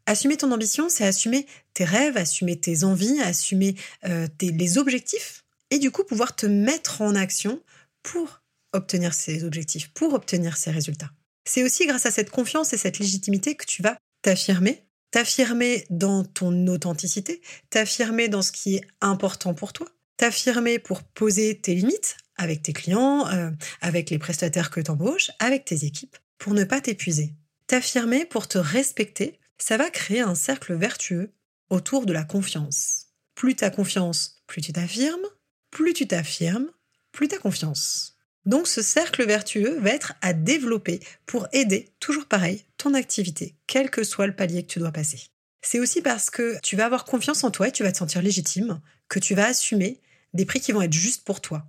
Assumer 0.06 0.38
ton 0.38 0.50
ambition, 0.52 0.88
c'est 0.88 1.04
assumer 1.04 1.44
tes 1.74 1.84
rêves, 1.84 2.16
assumer 2.16 2.58
tes 2.58 2.82
envies, 2.82 3.20
assumer 3.20 3.74
euh, 4.06 4.26
les 4.40 4.78
objectifs 4.78 5.44
et 5.70 5.78
du 5.78 5.90
coup 5.90 6.02
pouvoir 6.04 6.34
te 6.34 6.46
mettre 6.46 7.02
en 7.02 7.14
action 7.14 7.60
pour 8.02 8.40
obtenir 8.72 9.12
ces 9.12 9.44
objectifs, 9.44 9.92
pour 9.92 10.14
obtenir 10.14 10.56
ces 10.56 10.70
résultats. 10.70 11.10
C'est 11.44 11.62
aussi 11.62 11.84
grâce 11.86 12.06
à 12.06 12.10
cette 12.10 12.30
confiance 12.30 12.72
et 12.72 12.78
cette 12.78 12.98
légitimité 12.98 13.54
que 13.54 13.66
tu 13.66 13.82
vas 13.82 13.98
t'affirmer, 14.22 14.82
t'affirmer 15.10 15.84
dans 15.90 16.24
ton 16.24 16.68
authenticité, 16.68 17.42
t'affirmer 17.68 18.30
dans 18.30 18.40
ce 18.40 18.50
qui 18.50 18.76
est 18.76 18.86
important 19.02 19.52
pour 19.52 19.74
toi, 19.74 19.88
t'affirmer 20.16 20.78
pour 20.78 21.02
poser 21.02 21.60
tes 21.60 21.74
limites 21.74 22.16
avec 22.36 22.62
tes 22.62 22.72
clients, 22.72 23.28
euh, 23.28 23.50
avec 23.80 24.10
les 24.10 24.18
prestataires 24.18 24.70
que 24.70 24.80
tu 24.80 24.90
embauches, 24.90 25.30
avec 25.38 25.64
tes 25.64 25.84
équipes, 25.84 26.16
pour 26.38 26.54
ne 26.54 26.64
pas 26.64 26.80
t'épuiser. 26.80 27.34
T'affirmer 27.66 28.24
pour 28.24 28.48
te 28.48 28.58
respecter 28.58 29.38
ça 29.62 29.76
va 29.76 29.90
créer 29.90 30.20
un 30.20 30.34
cercle 30.34 30.74
vertueux 30.74 31.30
autour 31.70 32.04
de 32.04 32.12
la 32.12 32.24
confiance. 32.24 33.06
Plus 33.36 33.54
tu 33.54 33.62
as 33.62 33.70
confiance, 33.70 34.42
plus 34.48 34.60
tu 34.60 34.72
t'affirmes, 34.72 35.24
plus 35.70 35.92
tu 35.94 36.08
t'affirmes, 36.08 36.68
plus 37.12 37.28
tu 37.28 37.36
as 37.36 37.38
confiance. 37.38 38.16
Donc 38.44 38.66
ce 38.66 38.82
cercle 38.82 39.24
vertueux 39.24 39.78
va 39.78 39.90
être 39.90 40.14
à 40.20 40.32
développer 40.32 40.98
pour 41.26 41.46
aider, 41.52 41.94
toujours 42.00 42.26
pareil, 42.26 42.64
ton 42.76 42.92
activité, 42.94 43.54
quel 43.68 43.88
que 43.88 44.02
soit 44.02 44.26
le 44.26 44.34
palier 44.34 44.64
que 44.64 44.72
tu 44.72 44.80
dois 44.80 44.90
passer. 44.90 45.20
C'est 45.64 45.78
aussi 45.78 46.02
parce 46.02 46.28
que 46.28 46.58
tu 46.60 46.74
vas 46.74 46.86
avoir 46.86 47.04
confiance 47.04 47.44
en 47.44 47.52
toi 47.52 47.68
et 47.68 47.72
tu 47.72 47.84
vas 47.84 47.92
te 47.92 47.98
sentir 47.98 48.20
légitime, 48.20 48.80
que 49.08 49.20
tu 49.20 49.36
vas 49.36 49.46
assumer 49.46 50.00
des 50.34 50.44
prix 50.44 50.58
qui 50.58 50.72
vont 50.72 50.82
être 50.82 50.92
justes 50.92 51.24
pour 51.24 51.40
toi. 51.40 51.64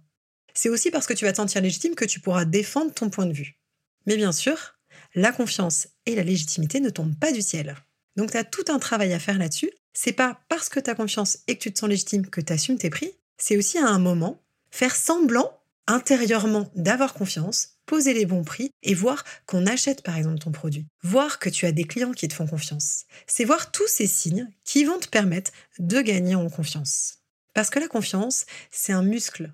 C'est 0.53 0.69
aussi 0.69 0.91
parce 0.91 1.07
que 1.07 1.13
tu 1.13 1.25
vas 1.25 1.31
te 1.31 1.37
sentir 1.37 1.61
légitime 1.61 1.95
que 1.95 2.05
tu 2.05 2.19
pourras 2.19 2.45
défendre 2.45 2.93
ton 2.93 3.09
point 3.09 3.25
de 3.25 3.33
vue. 3.33 3.59
Mais 4.05 4.17
bien 4.17 4.31
sûr, 4.31 4.75
la 5.15 5.31
confiance 5.31 5.87
et 6.05 6.15
la 6.15 6.23
légitimité 6.23 6.79
ne 6.79 6.89
tombent 6.89 7.17
pas 7.17 7.31
du 7.31 7.41
ciel. 7.41 7.75
Donc 8.15 8.31
tu 8.31 8.37
as 8.37 8.43
tout 8.43 8.65
un 8.69 8.79
travail 8.79 9.13
à 9.13 9.19
faire 9.19 9.37
là-dessus. 9.37 9.71
C'est 9.93 10.13
pas 10.13 10.41
parce 10.49 10.69
que 10.69 10.79
tu 10.79 10.89
as 10.89 10.95
confiance 10.95 11.39
et 11.47 11.57
que 11.57 11.63
tu 11.63 11.73
te 11.73 11.79
sens 11.79 11.89
légitime 11.89 12.27
que 12.27 12.41
tu 12.41 12.53
assumes 12.53 12.77
tes 12.77 12.89
prix, 12.89 13.11
c'est 13.37 13.57
aussi 13.57 13.77
à 13.77 13.87
un 13.87 13.99
moment 13.99 14.41
faire 14.71 14.95
semblant 14.95 15.59
intérieurement 15.87 16.71
d'avoir 16.75 17.13
confiance 17.13 17.73
poser 17.85 18.13
les 18.13 18.25
bons 18.25 18.43
prix 18.43 18.71
et 18.81 18.93
voir 18.93 19.23
qu'on 19.45 19.65
achète 19.65 20.03
par 20.03 20.17
exemple 20.17 20.39
ton 20.39 20.51
produit. 20.51 20.87
Voir 21.01 21.39
que 21.39 21.49
tu 21.49 21.65
as 21.65 21.71
des 21.71 21.83
clients 21.83 22.13
qui 22.13 22.27
te 22.27 22.33
font 22.33 22.47
confiance. 22.47 23.05
C'est 23.27 23.45
voir 23.45 23.71
tous 23.71 23.87
ces 23.87 24.07
signes 24.07 24.49
qui 24.63 24.85
vont 24.85 24.99
te 24.99 25.09
permettre 25.09 25.51
de 25.79 26.01
gagner 26.01 26.35
en 26.35 26.49
confiance. 26.49 27.19
Parce 27.53 27.69
que 27.69 27.79
la 27.79 27.87
confiance, 27.87 28.45
c'est 28.71 28.93
un 28.93 29.03
muscle 29.03 29.51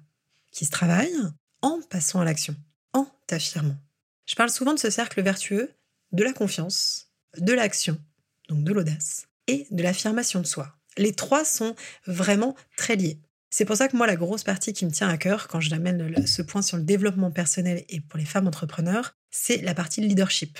qui 0.51 0.65
se 0.65 0.72
travaille 0.72 1.13
en 1.62 1.79
passant 1.89 2.22
à 2.22 2.25
l'action, 2.25 2.56
en 2.94 3.08
t'affirmant. 3.27 3.77
Je 4.25 4.36
parle 4.36 4.50
souvent 4.50 4.74
de 4.74 4.79
ce 4.79 4.89
cercle 4.89 5.22
vertueux 5.22 5.72
de 6.12 6.24
la 6.24 6.34
confiance, 6.34 7.12
de 7.38 7.53
l'action, 7.53 8.00
donc 8.48 8.63
de 8.63 8.74
l'audace, 8.74 9.27
et 9.48 9.68
de 9.72 9.84
l'affirmation 9.84 10.41
de 10.41 10.48
soi. 10.48 10.75
Les 10.98 11.13
trois 11.13 11.46
sont 11.46 11.75
vraiment 12.06 12.56
très 12.75 12.96
liés. 12.96 13.20
C'est 13.51 13.65
pour 13.65 13.75
ça 13.75 13.88
que 13.88 13.98
moi, 13.98 14.06
la 14.06 14.15
grosse 14.15 14.44
partie 14.44 14.74
qui 14.74 14.86
me 14.86 14.91
tient 14.91 15.10
à 15.10 15.18
cœur 15.18 15.48
quand 15.48 15.60
je 15.60 15.72
l'amène 15.72 16.25
ce 16.27 16.41
point 16.41 16.62
sur 16.62 16.77
le 16.77 16.84
développement 16.84 17.32
personnel 17.32 17.84
et 17.89 18.00
pour 18.00 18.20
les 18.20 18.25
femmes 18.25 18.48
entrepreneurs, 18.48 19.15
c'est 19.32 19.58
la 19.58 19.74
partie 19.74 20.01
leadership. 20.01 20.60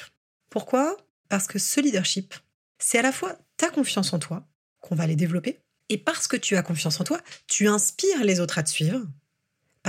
Pourquoi? 0.50 0.98
Parce 1.30 1.46
que 1.46 1.60
ce 1.60 1.80
leadership, 1.80 2.34
c'est 2.80 2.98
à 2.98 3.04
la 3.04 3.12
fois 3.12 3.38
ta 3.58 3.70
confiance 3.70 4.14
en 4.14 4.20
toi, 4.20 4.48
qu'on 4.80 4.96
va 4.96 5.04
aller 5.04 5.16
développer, 5.16 5.60
et 5.90 5.98
parce 5.98 6.28
que 6.28 6.38
tu 6.38 6.56
as 6.56 6.64
confiance 6.64 7.00
en 7.00 7.04
toi, 7.04 7.20
tu 7.48 7.68
inspires 7.68 8.24
les 8.24 8.40
autres 8.40 8.58
à 8.58 8.64
te 8.64 8.70
suivre, 8.70 9.06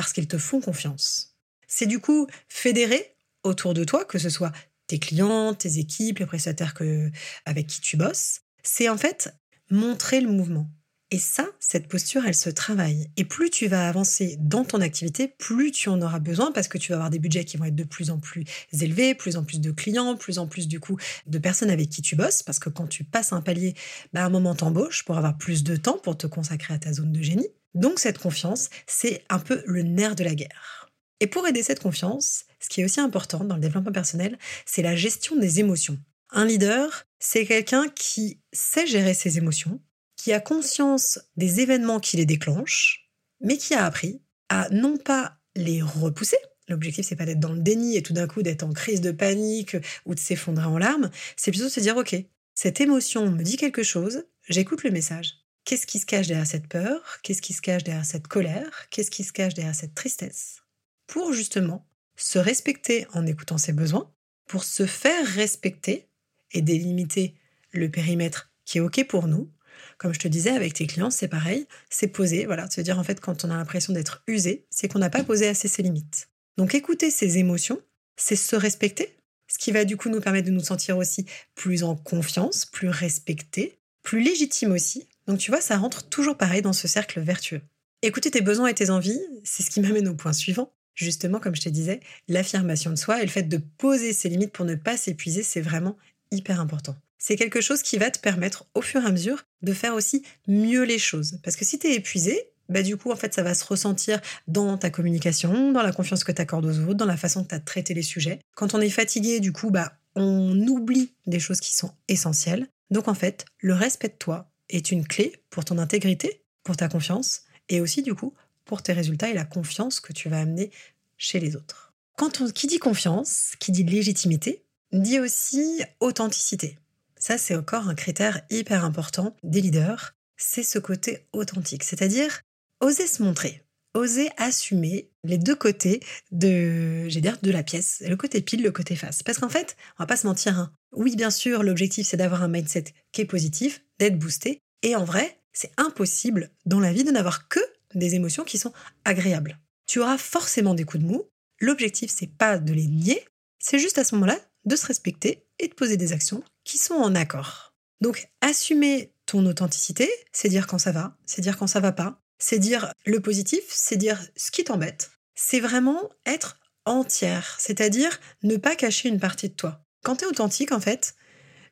parce 0.00 0.14
qu'ils 0.14 0.28
te 0.28 0.38
font 0.38 0.62
confiance. 0.62 1.36
C'est 1.68 1.84
du 1.84 1.98
coup 1.98 2.26
fédérer 2.48 3.18
autour 3.42 3.74
de 3.74 3.84
toi, 3.84 4.06
que 4.06 4.18
ce 4.18 4.30
soit 4.30 4.50
tes 4.86 4.98
clients, 4.98 5.52
tes 5.52 5.76
équipes, 5.76 6.20
les 6.20 6.24
prestataires 6.26 6.72
que, 6.72 7.10
avec 7.44 7.66
qui 7.66 7.82
tu 7.82 7.98
bosses, 7.98 8.40
c'est 8.62 8.88
en 8.88 8.96
fait 8.96 9.34
montrer 9.70 10.22
le 10.22 10.30
mouvement. 10.30 10.70
Et 11.10 11.18
ça, 11.18 11.46
cette 11.58 11.86
posture, 11.86 12.22
elle 12.24 12.34
se 12.34 12.48
travaille. 12.48 13.10
Et 13.18 13.26
plus 13.26 13.50
tu 13.50 13.68
vas 13.68 13.86
avancer 13.86 14.38
dans 14.40 14.64
ton 14.64 14.80
activité, 14.80 15.28
plus 15.28 15.70
tu 15.70 15.90
en 15.90 16.00
auras 16.00 16.18
besoin 16.18 16.50
parce 16.50 16.68
que 16.68 16.78
tu 16.78 16.92
vas 16.92 16.96
avoir 16.96 17.10
des 17.10 17.18
budgets 17.18 17.44
qui 17.44 17.58
vont 17.58 17.66
être 17.66 17.76
de 17.76 17.84
plus 17.84 18.08
en 18.08 18.18
plus 18.18 18.44
élevés, 18.80 19.14
plus 19.14 19.36
en 19.36 19.44
plus 19.44 19.60
de 19.60 19.70
clients, 19.70 20.16
plus 20.16 20.38
en 20.38 20.46
plus 20.46 20.66
du 20.66 20.80
coup 20.80 20.96
de 21.26 21.38
personnes 21.38 21.68
avec 21.68 21.90
qui 21.90 22.00
tu 22.00 22.16
bosses. 22.16 22.42
Parce 22.42 22.58
que 22.58 22.70
quand 22.70 22.86
tu 22.86 23.04
passes 23.04 23.34
un 23.34 23.42
palier, 23.42 23.74
bah, 24.14 24.22
à 24.22 24.24
un 24.24 24.30
moment 24.30 24.54
t'embauches 24.54 25.04
pour 25.04 25.18
avoir 25.18 25.36
plus 25.36 25.62
de 25.62 25.76
temps 25.76 25.98
pour 25.98 26.16
te 26.16 26.26
consacrer 26.26 26.72
à 26.72 26.78
ta 26.78 26.90
zone 26.94 27.12
de 27.12 27.20
génie. 27.20 27.50
Donc 27.74 27.98
cette 27.98 28.18
confiance, 28.18 28.68
c'est 28.86 29.24
un 29.28 29.38
peu 29.38 29.62
le 29.66 29.82
nerf 29.82 30.16
de 30.16 30.24
la 30.24 30.34
guerre. 30.34 30.88
Et 31.20 31.26
pour 31.26 31.46
aider 31.46 31.62
cette 31.62 31.80
confiance, 31.80 32.44
ce 32.58 32.68
qui 32.68 32.80
est 32.80 32.84
aussi 32.84 33.00
important 33.00 33.44
dans 33.44 33.56
le 33.56 33.60
développement 33.60 33.92
personnel, 33.92 34.38
c'est 34.64 34.82
la 34.82 34.96
gestion 34.96 35.36
des 35.36 35.60
émotions. 35.60 35.98
Un 36.30 36.44
leader, 36.44 37.04
c'est 37.18 37.44
quelqu'un 37.44 37.88
qui 37.88 38.40
sait 38.52 38.86
gérer 38.86 39.14
ses 39.14 39.36
émotions, 39.36 39.80
qui 40.16 40.32
a 40.32 40.40
conscience 40.40 41.18
des 41.36 41.60
événements 41.60 42.00
qui 42.00 42.16
les 42.16 42.26
déclenchent, 42.26 43.10
mais 43.40 43.56
qui 43.56 43.74
a 43.74 43.84
appris 43.84 44.22
à 44.48 44.68
non 44.70 44.96
pas 44.96 45.36
les 45.56 45.82
repousser. 45.82 46.36
L'objectif, 46.68 47.06
c'est 47.06 47.16
pas 47.16 47.26
d'être 47.26 47.40
dans 47.40 47.52
le 47.52 47.60
déni 47.60 47.96
et 47.96 48.02
tout 48.02 48.12
d'un 48.12 48.28
coup 48.28 48.42
d'être 48.42 48.62
en 48.62 48.72
crise 48.72 49.00
de 49.00 49.10
panique 49.10 49.76
ou 50.06 50.14
de 50.14 50.20
s'effondrer 50.20 50.66
en 50.66 50.78
larmes. 50.78 51.10
C'est 51.36 51.50
plutôt 51.50 51.66
de 51.66 51.70
se 51.70 51.80
dire, 51.80 51.96
OK, 51.96 52.14
cette 52.54 52.80
émotion 52.80 53.30
me 53.30 53.42
dit 53.42 53.56
quelque 53.56 53.82
chose, 53.82 54.24
j'écoute 54.48 54.84
le 54.84 54.90
message. 54.90 55.39
Qu'est-ce 55.64 55.86
qui 55.86 55.98
se 55.98 56.06
cache 56.06 56.26
derrière 56.26 56.46
cette 56.46 56.66
peur? 56.66 57.18
Qu'est-ce 57.22 57.42
qui 57.42 57.52
se 57.52 57.60
cache 57.60 57.84
derrière 57.84 58.04
cette 58.04 58.28
colère? 58.28 58.88
Qu'est-ce 58.90 59.10
qui 59.10 59.24
se 59.24 59.32
cache 59.32 59.54
derrière 59.54 59.74
cette 59.74 59.94
tristesse? 59.94 60.62
Pour 61.06 61.32
justement 61.32 61.86
se 62.16 62.38
respecter 62.38 63.06
en 63.12 63.26
écoutant 63.26 63.58
ses 63.58 63.72
besoins, 63.72 64.12
pour 64.46 64.64
se 64.64 64.86
faire 64.86 65.26
respecter 65.26 66.08
et 66.52 66.62
délimiter 66.62 67.34
le 67.72 67.90
périmètre 67.90 68.50
qui 68.64 68.78
est 68.78 68.80
OK 68.80 69.06
pour 69.06 69.28
nous, 69.28 69.50
comme 69.98 70.14
je 70.14 70.18
te 70.18 70.28
disais, 70.28 70.50
avec 70.50 70.74
tes 70.74 70.86
clients, 70.86 71.10
c'est 71.10 71.28
pareil. 71.28 71.66
C'est 71.88 72.08
poser, 72.08 72.46
voilà, 72.46 72.70
se 72.70 72.80
dire 72.80 72.98
en 72.98 73.04
fait, 73.04 73.20
quand 73.20 73.44
on 73.44 73.50
a 73.50 73.56
l'impression 73.56 73.92
d'être 73.92 74.22
usé, 74.26 74.66
c'est 74.70 74.88
qu'on 74.88 74.98
n'a 74.98 75.10
pas 75.10 75.24
posé 75.24 75.46
assez 75.46 75.68
ses 75.68 75.82
limites. 75.82 76.28
Donc 76.56 76.74
écouter 76.74 77.10
ses 77.10 77.38
émotions, 77.38 77.80
c'est 78.16 78.36
se 78.36 78.56
respecter, 78.56 79.14
ce 79.46 79.58
qui 79.58 79.72
va 79.72 79.84
du 79.84 79.96
coup 79.96 80.08
nous 80.08 80.20
permettre 80.20 80.46
de 80.46 80.52
nous 80.52 80.64
sentir 80.64 80.96
aussi 80.96 81.26
plus 81.54 81.82
en 81.82 81.96
confiance, 81.96 82.64
plus 82.66 82.88
respecté, 82.88 83.78
plus 84.02 84.22
légitime 84.22 84.72
aussi. 84.72 85.08
Donc 85.30 85.38
tu 85.38 85.50
vois, 85.50 85.60
ça 85.60 85.78
rentre 85.78 86.08
toujours 86.08 86.36
pareil 86.36 86.60
dans 86.60 86.72
ce 86.72 86.88
cercle 86.88 87.20
vertueux. 87.20 87.62
Écouter 88.02 88.30
tes 88.30 88.40
besoins 88.40 88.68
et 88.68 88.74
tes 88.74 88.90
envies, 88.90 89.20
c'est 89.44 89.62
ce 89.62 89.70
qui 89.70 89.80
m'amène 89.80 90.08
au 90.08 90.14
point 90.14 90.32
suivant. 90.32 90.72
Justement, 90.94 91.38
comme 91.38 91.54
je 91.54 91.62
te 91.62 91.68
disais, 91.68 92.00
l'affirmation 92.28 92.90
de 92.90 92.96
soi 92.96 93.22
et 93.22 93.24
le 93.24 93.30
fait 93.30 93.44
de 93.44 93.58
poser 93.78 94.12
ses 94.12 94.28
limites 94.28 94.52
pour 94.52 94.66
ne 94.66 94.74
pas 94.74 94.96
s'épuiser, 94.96 95.42
c'est 95.42 95.60
vraiment 95.60 95.96
hyper 96.30 96.60
important 96.60 96.96
c'est 97.20 97.36
quelque 97.36 97.60
chose 97.60 97.82
qui 97.82 97.98
va 97.98 98.10
te 98.10 98.18
permettre 98.18 98.64
au 98.74 98.82
fur 98.82 99.02
et 99.02 99.06
à 99.06 99.12
mesure 99.12 99.44
de 99.62 99.72
faire 99.72 99.94
aussi 99.94 100.24
mieux 100.48 100.82
les 100.82 100.98
choses. 100.98 101.38
Parce 101.44 101.54
que 101.54 101.64
si 101.64 101.78
tu 101.78 101.86
es 101.86 101.94
épuisé, 101.94 102.48
bah 102.68 102.82
du 102.82 102.96
coup, 102.96 103.12
en 103.12 103.16
fait, 103.16 103.34
ça 103.34 103.42
va 103.42 103.54
se 103.54 103.64
ressentir 103.64 104.20
dans 104.48 104.78
ta 104.78 104.90
communication, 104.90 105.70
dans 105.70 105.82
la 105.82 105.92
confiance 105.92 106.24
que 106.24 106.32
tu 106.32 106.40
accordes 106.40 106.64
aux 106.64 106.78
autres, 106.78 106.94
dans 106.94 107.04
la 107.04 107.18
façon 107.18 107.44
que 107.44 107.50
tu 107.50 107.54
as 107.54 107.60
traité 107.60 107.94
les 107.94 108.02
sujets. 108.02 108.40
Quand 108.56 108.74
on 108.74 108.80
est 108.80 108.90
fatigué, 108.90 109.38
du 109.38 109.52
coup, 109.52 109.70
bah, 109.70 109.92
on 110.16 110.56
oublie 110.66 111.12
des 111.26 111.40
choses 111.40 111.60
qui 111.60 111.74
sont 111.74 111.92
essentielles. 112.08 112.68
Donc, 112.90 113.06
en 113.06 113.14
fait, 113.14 113.44
le 113.58 113.74
respect 113.74 114.08
de 114.08 114.14
toi 114.14 114.49
est 114.70 114.90
une 114.90 115.06
clé 115.06 115.42
pour 115.50 115.64
ton 115.64 115.78
intégrité, 115.78 116.42
pour 116.62 116.76
ta 116.76 116.88
confiance, 116.88 117.42
et 117.68 117.80
aussi, 117.80 118.02
du 118.02 118.14
coup, 118.14 118.34
pour 118.64 118.82
tes 118.82 118.92
résultats 118.92 119.28
et 119.28 119.34
la 119.34 119.44
confiance 119.44 120.00
que 120.00 120.12
tu 120.12 120.28
vas 120.28 120.40
amener 120.40 120.70
chez 121.16 121.40
les 121.40 121.56
autres. 121.56 121.92
Quand 122.16 122.40
on, 122.40 122.50
qui 122.50 122.66
dit 122.66 122.78
confiance, 122.78 123.52
qui 123.58 123.72
dit 123.72 123.84
légitimité, 123.84 124.64
dit 124.92 125.20
aussi 125.20 125.82
authenticité. 126.00 126.78
Ça, 127.16 127.38
c'est 127.38 127.54
encore 127.54 127.88
un 127.88 127.94
critère 127.94 128.42
hyper 128.50 128.84
important 128.84 129.36
des 129.42 129.60
leaders, 129.60 130.14
c'est 130.36 130.62
ce 130.62 130.78
côté 130.78 131.26
authentique, 131.32 131.84
c'est-à-dire 131.84 132.40
oser 132.80 133.06
se 133.06 133.22
montrer, 133.22 133.62
oser 133.94 134.30
assumer 134.38 135.10
les 135.22 135.36
deux 135.36 135.54
côtés 135.54 136.00
de, 136.32 137.08
j'ai 137.08 137.20
de 137.20 137.50
la 137.50 137.62
pièce, 137.62 138.02
le 138.06 138.16
côté 138.16 138.40
pile, 138.40 138.62
le 138.62 138.72
côté 138.72 138.96
face. 138.96 139.22
Parce 139.22 139.38
qu'en 139.38 139.50
fait, 139.50 139.76
on 139.98 140.02
va 140.02 140.06
pas 140.06 140.16
se 140.16 140.26
mentir, 140.26 140.58
hein. 140.58 140.72
oui, 140.92 141.14
bien 141.14 141.30
sûr, 141.30 141.62
l'objectif 141.62 142.06
c'est 142.06 142.16
d'avoir 142.16 142.42
un 142.42 142.48
mindset 142.48 142.84
qui 143.12 143.20
est 143.20 143.26
positif, 143.26 143.84
d'être 144.00 144.18
boosté, 144.18 144.62
et 144.82 144.96
en 144.96 145.04
vrai, 145.04 145.38
c'est 145.52 145.72
impossible 145.76 146.50
dans 146.64 146.80
la 146.80 146.92
vie 146.92 147.04
de 147.04 147.10
n'avoir 147.10 147.48
que 147.48 147.60
des 147.94 148.14
émotions 148.14 148.44
qui 148.44 148.58
sont 148.58 148.72
agréables. 149.04 149.58
Tu 149.86 150.00
auras 150.00 150.18
forcément 150.18 150.74
des 150.74 150.84
coups 150.84 151.04
de 151.04 151.08
mou. 151.08 151.24
L'objectif, 151.60 152.10
c'est 152.14 152.34
pas 152.38 152.58
de 152.58 152.72
les 152.72 152.86
nier, 152.86 153.22
c'est 153.58 153.78
juste 153.78 153.98
à 153.98 154.04
ce 154.04 154.14
moment-là 154.14 154.38
de 154.64 154.76
se 154.76 154.86
respecter 154.86 155.44
et 155.58 155.68
de 155.68 155.74
poser 155.74 155.98
des 155.98 156.12
actions 156.12 156.42
qui 156.64 156.78
sont 156.78 156.94
en 156.94 157.14
accord. 157.14 157.74
Donc, 158.00 158.28
assumer 158.40 159.12
ton 159.26 159.44
authenticité, 159.44 160.08
c'est 160.32 160.48
dire 160.48 160.66
quand 160.66 160.78
ça 160.78 160.92
va, 160.92 161.16
c'est 161.26 161.42
dire 161.42 161.58
quand 161.58 161.66
ça 161.66 161.80
va 161.80 161.92
pas, 161.92 162.22
c'est 162.38 162.58
dire 162.58 162.94
le 163.04 163.20
positif, 163.20 163.62
c'est 163.68 163.96
dire 163.96 164.18
ce 164.36 164.50
qui 164.50 164.64
t'embête. 164.64 165.10
C'est 165.34 165.60
vraiment 165.60 166.08
être 166.24 166.58
entière, 166.86 167.56
c'est-à-dire 167.58 168.18
ne 168.42 168.56
pas 168.56 168.76
cacher 168.76 169.10
une 169.10 169.20
partie 169.20 169.50
de 169.50 169.54
toi. 169.54 169.84
Quand 170.02 170.16
tu 170.16 170.24
es 170.24 170.28
authentique, 170.28 170.72
en 170.72 170.80
fait, 170.80 171.14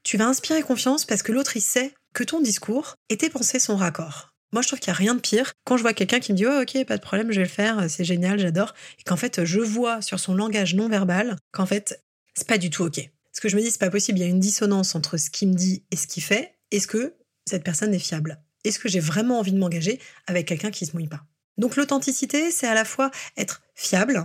tu 0.02 0.18
vas 0.18 0.26
inspirer 0.26 0.62
confiance 0.62 1.06
parce 1.06 1.22
que 1.22 1.32
l'autre, 1.32 1.56
il 1.56 1.62
sait 1.62 1.94
que 2.14 2.24
ton 2.24 2.40
discours 2.40 2.94
et 3.08 3.16
tes 3.16 3.30
pensées 3.30 3.58
sont 3.58 3.76
raccord. 3.76 4.32
Moi, 4.52 4.62
je 4.62 4.68
trouve 4.68 4.80
qu'il 4.80 4.90
n'y 4.90 4.96
a 4.96 4.98
rien 4.98 5.14
de 5.14 5.20
pire 5.20 5.52
quand 5.64 5.76
je 5.76 5.82
vois 5.82 5.92
quelqu'un 5.92 6.20
qui 6.20 6.32
me 6.32 6.36
dit 6.36 6.46
Oh, 6.46 6.62
ok, 6.62 6.84
pas 6.86 6.96
de 6.96 7.02
problème, 7.02 7.30
je 7.30 7.36
vais 7.36 7.46
le 7.46 7.50
faire, 7.50 7.88
c'est 7.90 8.04
génial, 8.04 8.38
j'adore. 8.38 8.74
Et 8.98 9.02
qu'en 9.02 9.16
fait, 9.16 9.44
je 9.44 9.60
vois 9.60 10.00
sur 10.00 10.18
son 10.18 10.34
langage 10.34 10.74
non 10.74 10.88
verbal 10.88 11.36
qu'en 11.52 11.66
fait, 11.66 12.02
c'est 12.34 12.48
pas 12.48 12.58
du 12.58 12.70
tout 12.70 12.84
ok. 12.84 13.10
Ce 13.32 13.40
que 13.40 13.48
je 13.48 13.56
me 13.56 13.60
dis, 13.60 13.70
c'est 13.70 13.78
pas 13.78 13.90
possible, 13.90 14.18
il 14.18 14.22
y 14.22 14.24
a 14.24 14.28
une 14.28 14.40
dissonance 14.40 14.94
entre 14.94 15.16
ce 15.16 15.30
qu'il 15.30 15.48
me 15.48 15.54
dit 15.54 15.84
et 15.90 15.96
ce 15.96 16.06
qu'il 16.06 16.22
fait. 16.22 16.54
Est-ce 16.70 16.86
que 16.86 17.14
cette 17.46 17.62
personne 17.62 17.94
est 17.94 17.98
fiable? 17.98 18.42
Est-ce 18.64 18.78
que 18.78 18.88
j'ai 18.88 19.00
vraiment 19.00 19.38
envie 19.38 19.52
de 19.52 19.58
m'engager 19.58 20.00
avec 20.26 20.48
quelqu'un 20.48 20.70
qui 20.70 20.86
se 20.86 20.92
mouille 20.94 21.08
pas? 21.08 21.24
Donc 21.58 21.76
l'authenticité, 21.76 22.50
c'est 22.50 22.66
à 22.66 22.74
la 22.74 22.84
fois 22.84 23.10
être 23.36 23.62
fiable, 23.74 24.24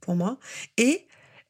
pour 0.00 0.16
moi, 0.16 0.38
et 0.76 1.06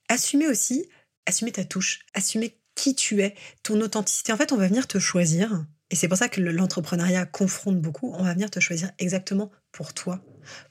assumer 0.09 0.47
aussi, 0.47 0.89
assumer 1.27 1.53
ta 1.53 1.65
touche, 1.65 2.01
assumer 2.15 2.60
qui 2.75 2.95
tu 2.95 3.23
es, 3.23 3.35
ton 3.62 3.81
authenticité. 3.81 4.33
En 4.33 4.37
fait, 4.37 4.53
on 4.53 4.57
va 4.57 4.69
venir 4.69 4.87
te 4.87 4.99
choisir. 4.99 5.65
Et 5.91 5.97
c'est 5.97 6.09
pour 6.09 6.17
ça 6.17 6.29
que 6.29 6.41
l'entrepreneuriat 6.41 7.27
confronte 7.27 7.81
beaucoup. 7.81 8.12
On 8.17 8.23
va 8.23 8.33
venir 8.33 8.50
te 8.50 8.61
choisir 8.61 8.91
exactement 8.99 9.50
pour 9.73 9.93
toi, 9.93 10.25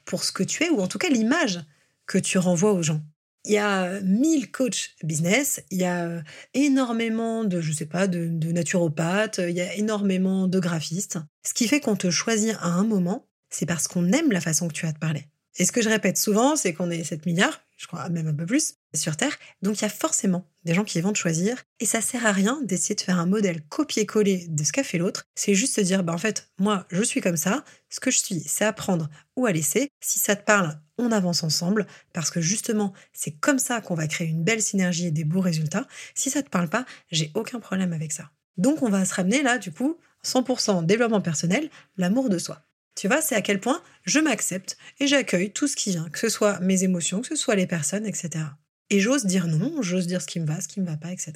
pour 0.04 0.24
ce 0.24 0.32
que 0.32 0.42
tu 0.42 0.64
es, 0.64 0.70
ou 0.70 0.80
en 0.80 0.88
tout 0.88 0.98
cas 0.98 1.08
l'image 1.08 1.60
que 2.06 2.18
tu 2.18 2.38
renvoies 2.38 2.72
aux 2.72 2.82
gens. 2.82 3.02
Il 3.44 3.52
y 3.52 3.58
a 3.58 4.00
1000 4.00 4.50
coachs 4.50 4.96
business, 5.02 5.62
il 5.70 5.78
y 5.78 5.84
a 5.84 6.22
énormément 6.52 7.44
de, 7.44 7.60
je 7.60 7.72
sais 7.72 7.86
pas, 7.86 8.06
de, 8.06 8.26
de 8.26 8.52
naturopathes, 8.52 9.38
il 9.38 9.56
y 9.56 9.62
a 9.62 9.74
énormément 9.76 10.46
de 10.46 10.58
graphistes. 10.58 11.18
Ce 11.46 11.54
qui 11.54 11.66
fait 11.66 11.80
qu'on 11.80 11.96
te 11.96 12.10
choisit 12.10 12.54
à 12.60 12.68
un 12.68 12.84
moment, 12.84 13.30
c'est 13.48 13.66
parce 13.66 13.88
qu'on 13.88 14.12
aime 14.12 14.30
la 14.30 14.40
façon 14.40 14.68
que 14.68 14.74
tu 14.74 14.86
as 14.86 14.92
de 14.92 14.98
parler. 14.98 15.26
Et 15.56 15.64
ce 15.64 15.72
que 15.72 15.82
je 15.82 15.88
répète 15.88 16.16
souvent, 16.16 16.54
c'est 16.56 16.74
qu'on 16.74 16.90
est 16.90 17.04
7 17.04 17.26
milliards, 17.26 17.60
je 17.80 17.86
crois 17.86 18.10
même 18.10 18.28
un 18.28 18.34
peu 18.34 18.44
plus, 18.44 18.74
sur 18.92 19.16
Terre. 19.16 19.32
Donc 19.62 19.78
il 19.78 19.82
y 19.82 19.86
a 19.86 19.90
forcément 19.90 20.46
des 20.64 20.74
gens 20.74 20.84
qui 20.84 21.00
vont 21.00 21.14
te 21.14 21.18
choisir. 21.18 21.56
Et 21.80 21.86
ça 21.86 22.02
sert 22.02 22.26
à 22.26 22.32
rien 22.32 22.60
d'essayer 22.62 22.94
de 22.94 23.00
faire 23.00 23.18
un 23.18 23.24
modèle 23.24 23.62
copier-coller 23.68 24.48
de 24.48 24.64
ce 24.64 24.70
qu'a 24.70 24.84
fait 24.84 24.98
l'autre. 24.98 25.24
C'est 25.34 25.54
juste 25.54 25.76
se 25.76 25.80
dire, 25.80 26.04
bah 26.04 26.12
en 26.12 26.18
fait, 26.18 26.50
moi, 26.58 26.86
je 26.90 27.02
suis 27.02 27.22
comme 27.22 27.38
ça. 27.38 27.64
Ce 27.88 27.98
que 27.98 28.10
je 28.10 28.18
suis, 28.18 28.40
c'est 28.40 28.66
à 28.66 28.74
prendre 28.74 29.08
ou 29.34 29.46
à 29.46 29.52
laisser. 29.52 29.88
Si 30.02 30.18
ça 30.18 30.36
te 30.36 30.44
parle, 30.44 30.78
on 30.98 31.10
avance 31.10 31.42
ensemble. 31.42 31.86
Parce 32.12 32.30
que 32.30 32.42
justement, 32.42 32.92
c'est 33.14 33.32
comme 33.32 33.58
ça 33.58 33.80
qu'on 33.80 33.94
va 33.94 34.06
créer 34.06 34.28
une 34.28 34.44
belle 34.44 34.60
synergie 34.60 35.06
et 35.06 35.10
des 35.10 35.24
beaux 35.24 35.40
résultats. 35.40 35.86
Si 36.14 36.28
ça 36.28 36.42
te 36.42 36.50
parle 36.50 36.68
pas, 36.68 36.84
j'ai 37.10 37.30
aucun 37.34 37.60
problème 37.60 37.94
avec 37.94 38.12
ça. 38.12 38.30
Donc 38.58 38.82
on 38.82 38.90
va 38.90 39.06
se 39.06 39.14
ramener 39.14 39.42
là, 39.42 39.56
du 39.56 39.72
coup, 39.72 39.96
100% 40.22 40.84
développement 40.84 41.22
personnel, 41.22 41.70
l'amour 41.96 42.28
de 42.28 42.36
soi. 42.36 42.62
Tu 43.00 43.08
vois, 43.08 43.22
c'est 43.22 43.34
à 43.34 43.40
quel 43.40 43.60
point 43.60 43.82
je 44.04 44.20
m'accepte 44.20 44.76
et 44.98 45.06
j'accueille 45.06 45.50
tout 45.54 45.66
ce 45.66 45.74
qui 45.74 45.88
vient, 45.92 46.10
que 46.10 46.18
ce 46.18 46.28
soit 46.28 46.60
mes 46.60 46.84
émotions, 46.84 47.22
que 47.22 47.28
ce 47.28 47.34
soit 47.34 47.54
les 47.54 47.66
personnes, 47.66 48.04
etc. 48.04 48.44
Et 48.90 49.00
j'ose 49.00 49.24
dire 49.24 49.46
non, 49.46 49.80
j'ose 49.80 50.06
dire 50.06 50.20
ce 50.20 50.26
qui 50.26 50.38
me 50.38 50.44
va, 50.44 50.60
ce 50.60 50.68
qui 50.68 50.82
me 50.82 50.86
va 50.86 50.98
pas, 50.98 51.10
etc. 51.10 51.32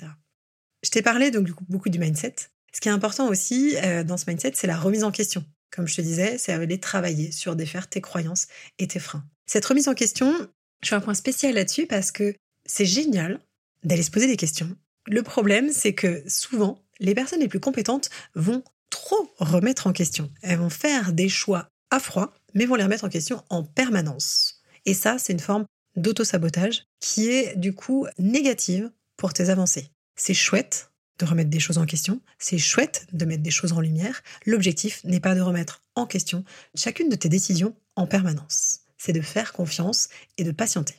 Je 0.83 0.91
t'ai 0.91 1.01
parlé 1.01 1.31
donc 1.31 1.49
beaucoup 1.71 1.89
du 1.89 1.99
mindset. 1.99 2.35
Ce 2.75 2.83
qui 2.83 2.91
est 2.91 2.93
important 2.93 3.29
aussi 3.29 3.79
euh, 3.79 4.05
dans 4.05 4.19
ce 4.19 4.27
mindset, 4.29 4.53
c'est 4.57 4.67
la 4.67 4.77
remise 4.77 5.05
en 5.05 5.11
question. 5.11 5.43
Comme 5.71 5.89
je 5.89 5.97
te 5.97 6.03
disais, 6.03 6.37
c'est 6.37 6.53
aller 6.53 6.81
travailler 6.81 7.33
sur 7.33 7.57
défaire 7.57 7.89
tes 7.89 8.03
croyances 8.03 8.47
et 8.79 8.87
tes 8.87 8.99
freins. 8.99 9.25
Cette 9.47 9.65
remise 9.65 9.89
en 9.89 9.95
question, 9.95 10.35
je 10.83 10.91
fais 10.91 10.97
un 10.97 11.01
point 11.01 11.15
spécial 11.15 11.55
là-dessus 11.55 11.87
parce 11.87 12.13
que 12.13 12.35
c'est 12.67 12.85
génial 12.85 13.41
d'aller 13.85 14.03
se 14.03 14.11
poser 14.11 14.27
des 14.27 14.37
questions. 14.37 14.77
Le 15.07 15.23
problème, 15.23 15.73
c'est 15.73 15.95
que 15.95 16.23
souvent, 16.27 16.85
les 17.01 17.15
personnes 17.15 17.41
les 17.41 17.49
plus 17.49 17.61
compétentes 17.61 18.11
vont 18.35 18.63
trop 18.95 19.29
remettre 19.39 19.89
en 19.89 19.93
question. 19.93 20.31
Elles 20.43 20.59
vont 20.59 20.71
faire 20.71 21.13
des 21.13 21.29
choix 21.29 21.69
à 21.91 21.99
froid, 21.99 22.33
mais 22.55 22.65
vont 22.65 22.77
les 22.77 22.85
remettre 22.85 23.05
en 23.05 23.09
question 23.09 23.43
en 23.51 23.65
permanence. 23.65 24.63
Et 24.87 24.95
ça, 24.95 25.19
c'est 25.19 25.33
une 25.33 25.41
forme 25.41 25.67
d'auto-sabotage 25.97 26.85
qui 27.01 27.29
est 27.29 27.57
du 27.57 27.75
coup 27.75 28.07
négative 28.19 28.93
pour 29.17 29.33
tes 29.33 29.51
avancées. 29.51 29.91
C'est 30.17 30.33
chouette 30.35 30.91
de 31.19 31.25
remettre 31.25 31.51
des 31.51 31.59
choses 31.59 31.79
en 31.79 31.87
question, 31.87 32.21
c'est 32.39 32.59
chouette 32.59 33.07
de 33.13 33.25
mettre 33.25 33.43
des 33.43 33.51
choses 33.51 33.73
en 33.73 33.81
lumière. 33.81 34.23
L'objectif 34.47 35.03
n'est 35.03 35.21
pas 35.21 35.35
de 35.35 35.41
remettre 35.41 35.83
en 35.97 36.07
question 36.07 36.45
chacune 36.77 37.09
de 37.09 37.17
tes 37.17 37.29
décisions 37.29 37.75
en 37.97 38.07
permanence. 38.07 38.81
C'est 38.97 39.13
de 39.13 39.21
faire 39.21 39.53
confiance 39.53 40.09
et 40.39 40.45
de 40.45 40.53
patienter. 40.53 40.97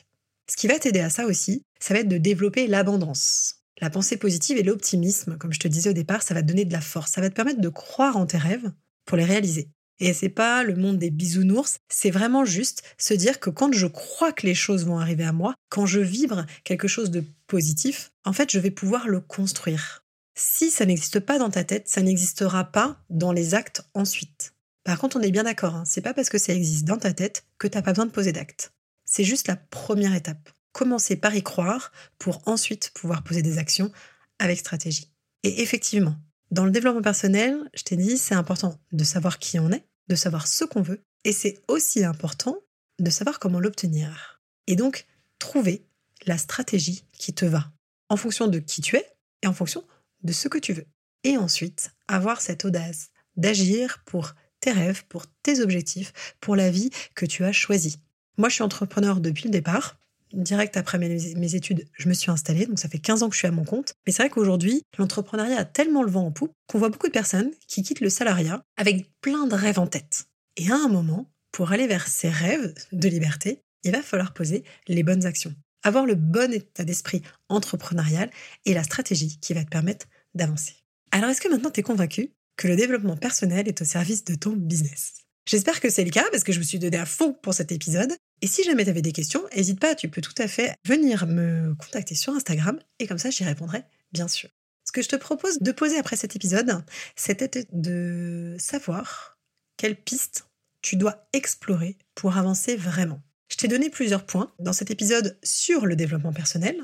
Ce 0.50 0.56
qui 0.56 0.68
va 0.68 0.78
t'aider 0.78 1.00
à 1.00 1.10
ça 1.10 1.24
aussi, 1.24 1.62
ça 1.80 1.94
va 1.94 2.00
être 2.00 2.08
de 2.08 2.18
développer 2.18 2.66
l'abondance. 2.66 3.55
La 3.80 3.90
pensée 3.90 4.16
positive 4.16 4.56
et 4.56 4.62
l'optimisme, 4.62 5.36
comme 5.36 5.52
je 5.52 5.60
te 5.60 5.68
disais 5.68 5.90
au 5.90 5.94
départ, 5.94 6.22
ça 6.22 6.34
va 6.34 6.42
donner 6.42 6.64
de 6.64 6.72
la 6.72 6.80
force, 6.80 7.12
ça 7.12 7.20
va 7.20 7.28
te 7.28 7.34
permettre 7.34 7.60
de 7.60 7.68
croire 7.68 8.16
en 8.16 8.26
tes 8.26 8.38
rêves 8.38 8.72
pour 9.04 9.16
les 9.16 9.24
réaliser. 9.24 9.68
Et 9.98 10.12
c'est 10.12 10.28
pas 10.28 10.62
le 10.62 10.76
monde 10.76 10.98
des 10.98 11.10
bisounours, 11.10 11.78
c'est 11.88 12.10
vraiment 12.10 12.44
juste 12.44 12.82
se 12.98 13.14
dire 13.14 13.40
que 13.40 13.50
quand 13.50 13.72
je 13.72 13.86
crois 13.86 14.32
que 14.32 14.46
les 14.46 14.54
choses 14.54 14.84
vont 14.84 14.98
arriver 14.98 15.24
à 15.24 15.32
moi, 15.32 15.54
quand 15.70 15.86
je 15.86 16.00
vibre 16.00 16.44
quelque 16.64 16.88
chose 16.88 17.10
de 17.10 17.24
positif, 17.46 18.12
en 18.24 18.32
fait, 18.32 18.50
je 18.50 18.58
vais 18.58 18.70
pouvoir 18.70 19.08
le 19.08 19.20
construire. 19.20 20.04
Si 20.38 20.70
ça 20.70 20.84
n'existe 20.84 21.20
pas 21.20 21.38
dans 21.38 21.48
ta 21.48 21.64
tête, 21.64 21.88
ça 21.88 22.02
n'existera 22.02 22.64
pas 22.64 23.02
dans 23.08 23.32
les 23.32 23.54
actes 23.54 23.82
ensuite. 23.94 24.54
Par 24.84 24.98
contre, 24.98 25.16
on 25.16 25.22
est 25.22 25.30
bien 25.30 25.44
d'accord, 25.44 25.74
hein, 25.74 25.84
c'est 25.86 26.02
pas 26.02 26.14
parce 26.14 26.28
que 26.28 26.38
ça 26.38 26.52
existe 26.52 26.84
dans 26.84 26.98
ta 26.98 27.14
tête 27.14 27.46
que 27.58 27.66
t'as 27.66 27.82
pas 27.82 27.92
besoin 27.92 28.06
de 28.06 28.10
poser 28.10 28.32
d'actes. 28.32 28.72
C'est 29.06 29.24
juste 29.24 29.48
la 29.48 29.56
première 29.56 30.14
étape. 30.14 30.50
Commencer 30.76 31.16
par 31.16 31.34
y 31.34 31.42
croire 31.42 31.90
pour 32.18 32.46
ensuite 32.46 32.90
pouvoir 32.94 33.24
poser 33.24 33.40
des 33.40 33.56
actions 33.56 33.90
avec 34.38 34.58
stratégie. 34.58 35.10
Et 35.42 35.62
effectivement, 35.62 36.14
dans 36.50 36.66
le 36.66 36.70
développement 36.70 37.00
personnel, 37.00 37.70
je 37.72 37.82
t'ai 37.82 37.96
dit, 37.96 38.18
c'est 38.18 38.34
important 38.34 38.78
de 38.92 39.02
savoir 39.02 39.38
qui 39.38 39.58
on 39.58 39.72
est, 39.72 39.86
de 40.08 40.14
savoir 40.14 40.46
ce 40.46 40.66
qu'on 40.66 40.82
veut, 40.82 41.02
et 41.24 41.32
c'est 41.32 41.62
aussi 41.68 42.04
important 42.04 42.58
de 42.98 43.08
savoir 43.08 43.38
comment 43.38 43.58
l'obtenir. 43.58 44.42
Et 44.66 44.76
donc, 44.76 45.06
trouver 45.38 45.86
la 46.26 46.36
stratégie 46.36 47.04
qui 47.14 47.32
te 47.32 47.46
va, 47.46 47.72
en 48.10 48.18
fonction 48.18 48.46
de 48.46 48.58
qui 48.58 48.82
tu 48.82 48.96
es 48.96 49.16
et 49.40 49.46
en 49.46 49.54
fonction 49.54 49.82
de 50.24 50.34
ce 50.34 50.46
que 50.46 50.58
tu 50.58 50.74
veux. 50.74 50.86
Et 51.24 51.38
ensuite, 51.38 51.92
avoir 52.06 52.42
cette 52.42 52.66
audace 52.66 53.08
d'agir 53.36 54.02
pour 54.04 54.34
tes 54.60 54.72
rêves, 54.72 55.06
pour 55.06 55.24
tes 55.42 55.62
objectifs, 55.62 56.36
pour 56.38 56.54
la 56.54 56.70
vie 56.70 56.90
que 57.14 57.24
tu 57.24 57.44
as 57.44 57.52
choisie. 57.52 57.96
Moi, 58.36 58.50
je 58.50 58.56
suis 58.56 58.62
entrepreneur 58.62 59.20
depuis 59.20 59.44
le 59.44 59.50
départ 59.50 59.96
direct 60.36 60.76
après 60.76 60.98
mes, 60.98 61.54
études, 61.54 61.86
je 61.92 62.08
me 62.08 62.14
suis 62.14 62.30
installée, 62.30 62.66
donc 62.66 62.78
ça 62.78 62.88
fait 62.88 62.98
15 62.98 63.22
ans 63.22 63.28
que 63.28 63.34
je 63.34 63.38
suis 63.38 63.48
à 63.48 63.52
mon 63.52 63.64
compte. 63.64 63.94
Mais 64.06 64.12
c'est 64.12 64.22
vrai 64.22 64.30
qu'aujourd'hui, 64.30 64.82
l'entrepreneuriat 64.98 65.58
a 65.58 65.64
tellement 65.64 66.02
le 66.02 66.10
vent 66.10 66.26
en 66.26 66.30
poupe 66.30 66.52
qu'on 66.68 66.78
voit 66.78 66.88
beaucoup 66.88 67.08
de 67.08 67.12
personnes 67.12 67.50
qui 67.66 67.82
quittent 67.82 68.00
le 68.00 68.10
salariat 68.10 68.62
avec 68.76 69.10
plein 69.20 69.46
de 69.46 69.54
rêves 69.54 69.78
en 69.78 69.86
tête. 69.86 70.26
Et 70.56 70.70
à 70.70 70.76
un 70.76 70.88
moment, 70.88 71.30
pour 71.52 71.72
aller 71.72 71.86
vers 71.86 72.06
ces 72.06 72.28
rêves 72.28 72.74
de 72.92 73.08
liberté, 73.08 73.62
il 73.84 73.92
va 73.92 74.02
falloir 74.02 74.34
poser 74.34 74.64
les 74.88 75.02
bonnes 75.02 75.26
actions, 75.26 75.54
avoir 75.82 76.06
le 76.06 76.14
bon 76.14 76.52
état 76.52 76.84
d'esprit 76.84 77.22
entrepreneurial 77.48 78.30
et 78.64 78.74
la 78.74 78.82
stratégie 78.82 79.38
qui 79.40 79.54
va 79.54 79.64
te 79.64 79.70
permettre 79.70 80.06
d'avancer. 80.34 80.74
Alors 81.12 81.30
est-ce 81.30 81.40
que 81.40 81.48
maintenant 81.48 81.70
tu 81.70 81.80
es 81.80 81.82
convaincu 81.82 82.32
que 82.56 82.68
le 82.68 82.76
développement 82.76 83.16
personnel 83.16 83.68
est 83.68 83.80
au 83.80 83.84
service 83.84 84.24
de 84.24 84.34
ton 84.34 84.52
business? 84.52 85.25
J'espère 85.46 85.80
que 85.80 85.88
c'est 85.88 86.04
le 86.04 86.10
cas 86.10 86.24
parce 86.32 86.42
que 86.42 86.52
je 86.52 86.58
me 86.58 86.64
suis 86.64 86.80
donné 86.80 86.96
à 86.96 87.06
fond 87.06 87.32
pour 87.32 87.54
cet 87.54 87.70
épisode. 87.70 88.12
Et 88.42 88.48
si 88.48 88.64
jamais 88.64 88.82
tu 88.82 88.90
avais 88.90 89.00
des 89.00 89.12
questions, 89.12 89.44
n'hésite 89.54 89.78
pas, 89.78 89.94
tu 89.94 90.08
peux 90.08 90.20
tout 90.20 90.34
à 90.38 90.48
fait 90.48 90.74
venir 90.84 91.26
me 91.28 91.74
contacter 91.76 92.16
sur 92.16 92.32
Instagram 92.32 92.80
et 92.98 93.06
comme 93.06 93.18
ça 93.18 93.30
j'y 93.30 93.44
répondrai 93.44 93.84
bien 94.12 94.26
sûr. 94.26 94.50
Ce 94.84 94.90
que 94.90 95.02
je 95.02 95.08
te 95.08 95.16
propose 95.16 95.60
de 95.60 95.72
poser 95.72 95.98
après 95.98 96.16
cet 96.16 96.34
épisode, 96.34 96.84
c'était 97.14 97.66
de 97.72 98.56
savoir 98.58 99.38
quelles 99.76 99.96
pistes 99.96 100.48
tu 100.82 100.96
dois 100.96 101.28
explorer 101.32 101.96
pour 102.14 102.36
avancer 102.36 102.76
vraiment. 102.76 103.22
Je 103.48 103.56
t'ai 103.56 103.68
donné 103.68 103.88
plusieurs 103.88 104.26
points 104.26 104.52
dans 104.58 104.72
cet 104.72 104.90
épisode 104.90 105.38
sur 105.44 105.86
le 105.86 105.94
développement 105.94 106.32
personnel. 106.32 106.76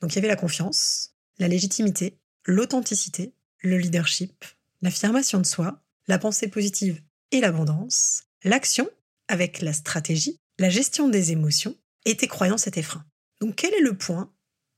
Donc 0.00 0.12
il 0.12 0.16
y 0.16 0.18
avait 0.18 0.28
la 0.28 0.36
confiance, 0.36 1.14
la 1.38 1.46
légitimité, 1.46 2.18
l'authenticité, 2.44 3.32
le 3.60 3.78
leadership, 3.78 4.44
l'affirmation 4.82 5.38
de 5.38 5.46
soi, 5.46 5.80
la 6.08 6.18
pensée 6.18 6.48
positive 6.48 7.00
et 7.32 7.40
l'abondance, 7.40 8.24
l'action 8.44 8.88
avec 9.28 9.60
la 9.60 9.72
stratégie, 9.72 10.38
la 10.58 10.70
gestion 10.70 11.08
des 11.08 11.32
émotions 11.32 11.76
et 12.04 12.16
tes 12.16 12.28
croyances 12.28 12.66
et 12.66 12.70
tes 12.70 12.82
freins. 12.82 13.04
Donc 13.40 13.56
quel 13.56 13.74
est 13.74 13.80
le 13.80 13.96
point 13.96 14.32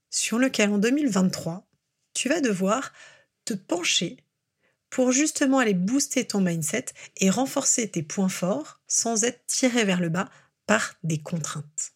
sur 0.09 0.37
lequel 0.37 0.69
en 0.69 0.77
2023 0.77 1.67
tu 2.13 2.29
vas 2.29 2.41
devoir 2.41 2.93
te 3.45 3.53
pencher 3.53 4.17
pour 4.89 5.11
justement 5.11 5.59
aller 5.59 5.73
booster 5.73 6.25
ton 6.25 6.41
mindset 6.41 6.85
et 7.17 7.29
renforcer 7.29 7.89
tes 7.89 8.03
points 8.03 8.29
forts 8.29 8.81
sans 8.87 9.23
être 9.23 9.45
tiré 9.47 9.85
vers 9.85 10.01
le 10.01 10.09
bas 10.09 10.29
par 10.65 10.95
des 11.03 11.21
contraintes? 11.21 11.93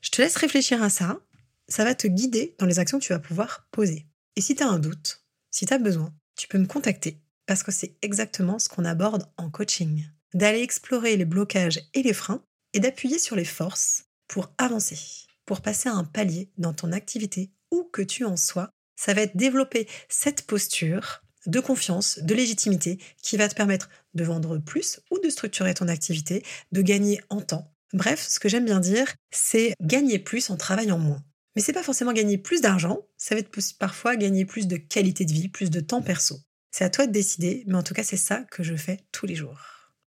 Je 0.00 0.10
te 0.10 0.22
laisse 0.22 0.36
réfléchir 0.36 0.82
à 0.82 0.90
ça, 0.90 1.20
ça 1.66 1.84
va 1.84 1.94
te 1.94 2.06
guider 2.06 2.54
dans 2.58 2.66
les 2.66 2.78
actions 2.78 2.98
que 2.98 3.04
tu 3.04 3.12
vas 3.12 3.18
pouvoir 3.18 3.66
poser. 3.72 4.06
Et 4.36 4.40
si 4.40 4.54
tu 4.54 4.62
as 4.62 4.68
un 4.68 4.78
doute, 4.78 5.24
si 5.50 5.66
tu 5.66 5.74
as 5.74 5.78
besoin, 5.78 6.14
tu 6.36 6.46
peux 6.46 6.58
me 6.58 6.66
contacter 6.66 7.20
parce 7.48 7.62
que 7.62 7.72
c'est 7.72 7.96
exactement 8.02 8.58
ce 8.58 8.68
qu'on 8.68 8.84
aborde 8.84 9.26
en 9.38 9.48
coaching. 9.48 10.04
D'aller 10.34 10.60
explorer 10.60 11.16
les 11.16 11.24
blocages 11.24 11.80
et 11.94 12.02
les 12.02 12.12
freins 12.12 12.44
et 12.74 12.78
d'appuyer 12.78 13.18
sur 13.18 13.36
les 13.36 13.46
forces 13.46 14.04
pour 14.28 14.52
avancer, 14.58 14.98
pour 15.46 15.62
passer 15.62 15.88
un 15.88 16.04
palier 16.04 16.52
dans 16.58 16.74
ton 16.74 16.92
activité 16.92 17.50
où 17.70 17.84
que 17.90 18.02
tu 18.02 18.26
en 18.26 18.36
sois. 18.36 18.70
Ça 18.96 19.14
va 19.14 19.22
être 19.22 19.36
développer 19.36 19.88
cette 20.10 20.42
posture 20.42 21.22
de 21.46 21.58
confiance, 21.58 22.18
de 22.18 22.34
légitimité 22.34 22.98
qui 23.22 23.38
va 23.38 23.48
te 23.48 23.54
permettre 23.54 23.88
de 24.12 24.24
vendre 24.24 24.58
plus 24.58 25.00
ou 25.10 25.18
de 25.18 25.30
structurer 25.30 25.72
ton 25.72 25.88
activité, 25.88 26.44
de 26.72 26.82
gagner 26.82 27.22
en 27.30 27.40
temps. 27.40 27.72
Bref, 27.94 28.26
ce 28.28 28.38
que 28.38 28.50
j'aime 28.50 28.66
bien 28.66 28.80
dire, 28.80 29.14
c'est 29.30 29.72
gagner 29.80 30.18
plus 30.18 30.50
en 30.50 30.58
travaillant 30.58 30.98
moins. 30.98 31.24
Mais 31.56 31.62
c'est 31.62 31.72
pas 31.72 31.82
forcément 31.82 32.12
gagner 32.12 32.36
plus 32.36 32.60
d'argent, 32.60 33.06
ça 33.16 33.34
va 33.34 33.40
être 33.40 33.50
parfois 33.78 34.16
gagner 34.16 34.44
plus 34.44 34.66
de 34.66 34.76
qualité 34.76 35.24
de 35.24 35.32
vie, 35.32 35.48
plus 35.48 35.70
de 35.70 35.80
temps 35.80 36.02
perso. 36.02 36.42
C'est 36.70 36.84
à 36.84 36.90
toi 36.90 37.06
de 37.06 37.12
décider, 37.12 37.64
mais 37.66 37.76
en 37.76 37.82
tout 37.82 37.94
cas, 37.94 38.02
c'est 38.02 38.16
ça 38.16 38.44
que 38.50 38.62
je 38.62 38.76
fais 38.76 39.00
tous 39.12 39.26
les 39.26 39.34
jours. 39.34 39.58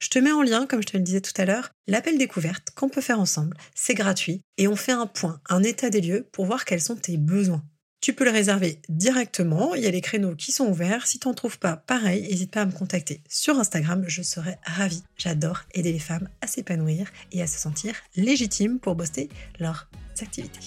Je 0.01 0.09
te 0.09 0.19
mets 0.19 0.33
en 0.33 0.43
lien, 0.43 0.67
comme 0.67 0.81
je 0.81 0.87
te 0.87 0.97
le 0.97 1.03
disais 1.03 1.21
tout 1.21 1.33
à 1.37 1.45
l'heure, 1.45 1.73
l'appel 1.87 2.17
découverte 2.17 2.71
qu'on 2.75 2.89
peut 2.89 3.03
faire 3.03 3.21
ensemble. 3.21 3.57
C'est 3.75 3.95
gratuit 3.95 4.43
et 4.57 4.67
on 4.67 4.77
fait 4.77 4.93
un 4.93 5.07
point, 5.07 5.41
un 5.51 5.63
état 5.63 5.91
des 5.91 6.01
lieux 6.01 6.27
pour 6.33 6.47
voir 6.47 6.65
quels 6.65 6.81
sont 6.81 6.97
tes 6.97 7.19
besoins. 7.19 7.63
Tu 8.01 8.15
peux 8.15 8.25
le 8.25 8.31
réserver 8.31 8.81
directement, 8.89 9.75
il 9.75 9.83
y 9.83 9.87
a 9.87 9.91
les 9.91 10.01
créneaux 10.01 10.35
qui 10.35 10.53
sont 10.53 10.69
ouverts. 10.69 11.07
Si 11.07 11.19
tu 11.19 11.29
n'en 11.29 11.35
trouves 11.35 11.59
pas, 11.59 11.77
pareil, 11.77 12.23
n'hésite 12.23 12.51
pas 12.51 12.63
à 12.63 12.67
me 12.67 12.73
contacter 12.73 13.23
sur 13.29 13.59
Instagram, 13.59 14.05
je 14.09 14.23
serai 14.23 14.57
ravie. 14.65 15.03
J'adore 15.19 15.65
aider 15.75 15.93
les 15.93 15.99
femmes 15.99 16.31
à 16.41 16.47
s'épanouir 16.47 17.11
et 17.33 17.43
à 17.43 17.47
se 17.47 17.59
sentir 17.59 17.95
légitimes 18.17 18.79
pour 18.79 18.95
bosser 18.95 19.29
leurs 19.59 19.91
activités. 20.23 20.61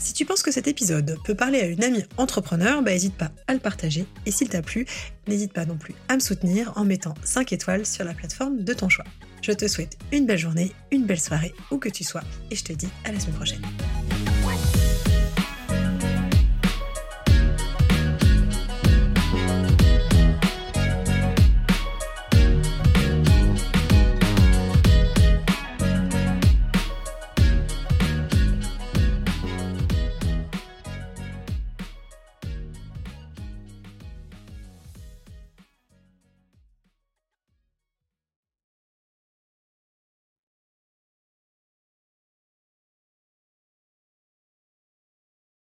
Si 0.00 0.14
tu 0.14 0.24
penses 0.24 0.42
que 0.42 0.50
cet 0.50 0.66
épisode 0.66 1.18
peut 1.24 1.34
parler 1.34 1.60
à 1.60 1.66
une 1.66 1.84
amie 1.84 2.04
entrepreneur, 2.16 2.82
bah 2.82 2.90
n'hésite 2.90 3.14
pas 3.14 3.30
à 3.46 3.52
le 3.52 3.60
partager. 3.60 4.06
Et 4.24 4.30
s'il 4.30 4.48
t'a 4.48 4.62
plu, 4.62 4.86
n'hésite 5.28 5.52
pas 5.52 5.66
non 5.66 5.76
plus 5.76 5.94
à 6.08 6.14
me 6.14 6.20
soutenir 6.20 6.72
en 6.76 6.86
mettant 6.86 7.14
5 7.22 7.52
étoiles 7.52 7.84
sur 7.84 8.04
la 8.04 8.14
plateforme 8.14 8.64
de 8.64 8.72
ton 8.72 8.88
choix. 8.88 9.04
Je 9.42 9.52
te 9.52 9.68
souhaite 9.68 9.98
une 10.10 10.24
belle 10.24 10.38
journée, 10.38 10.72
une 10.90 11.04
belle 11.04 11.20
soirée, 11.20 11.54
où 11.70 11.76
que 11.76 11.90
tu 11.90 12.02
sois, 12.02 12.24
et 12.50 12.56
je 12.56 12.64
te 12.64 12.72
dis 12.72 12.88
à 13.04 13.12
la 13.12 13.20
semaine 13.20 13.36
prochaine. 13.36 13.62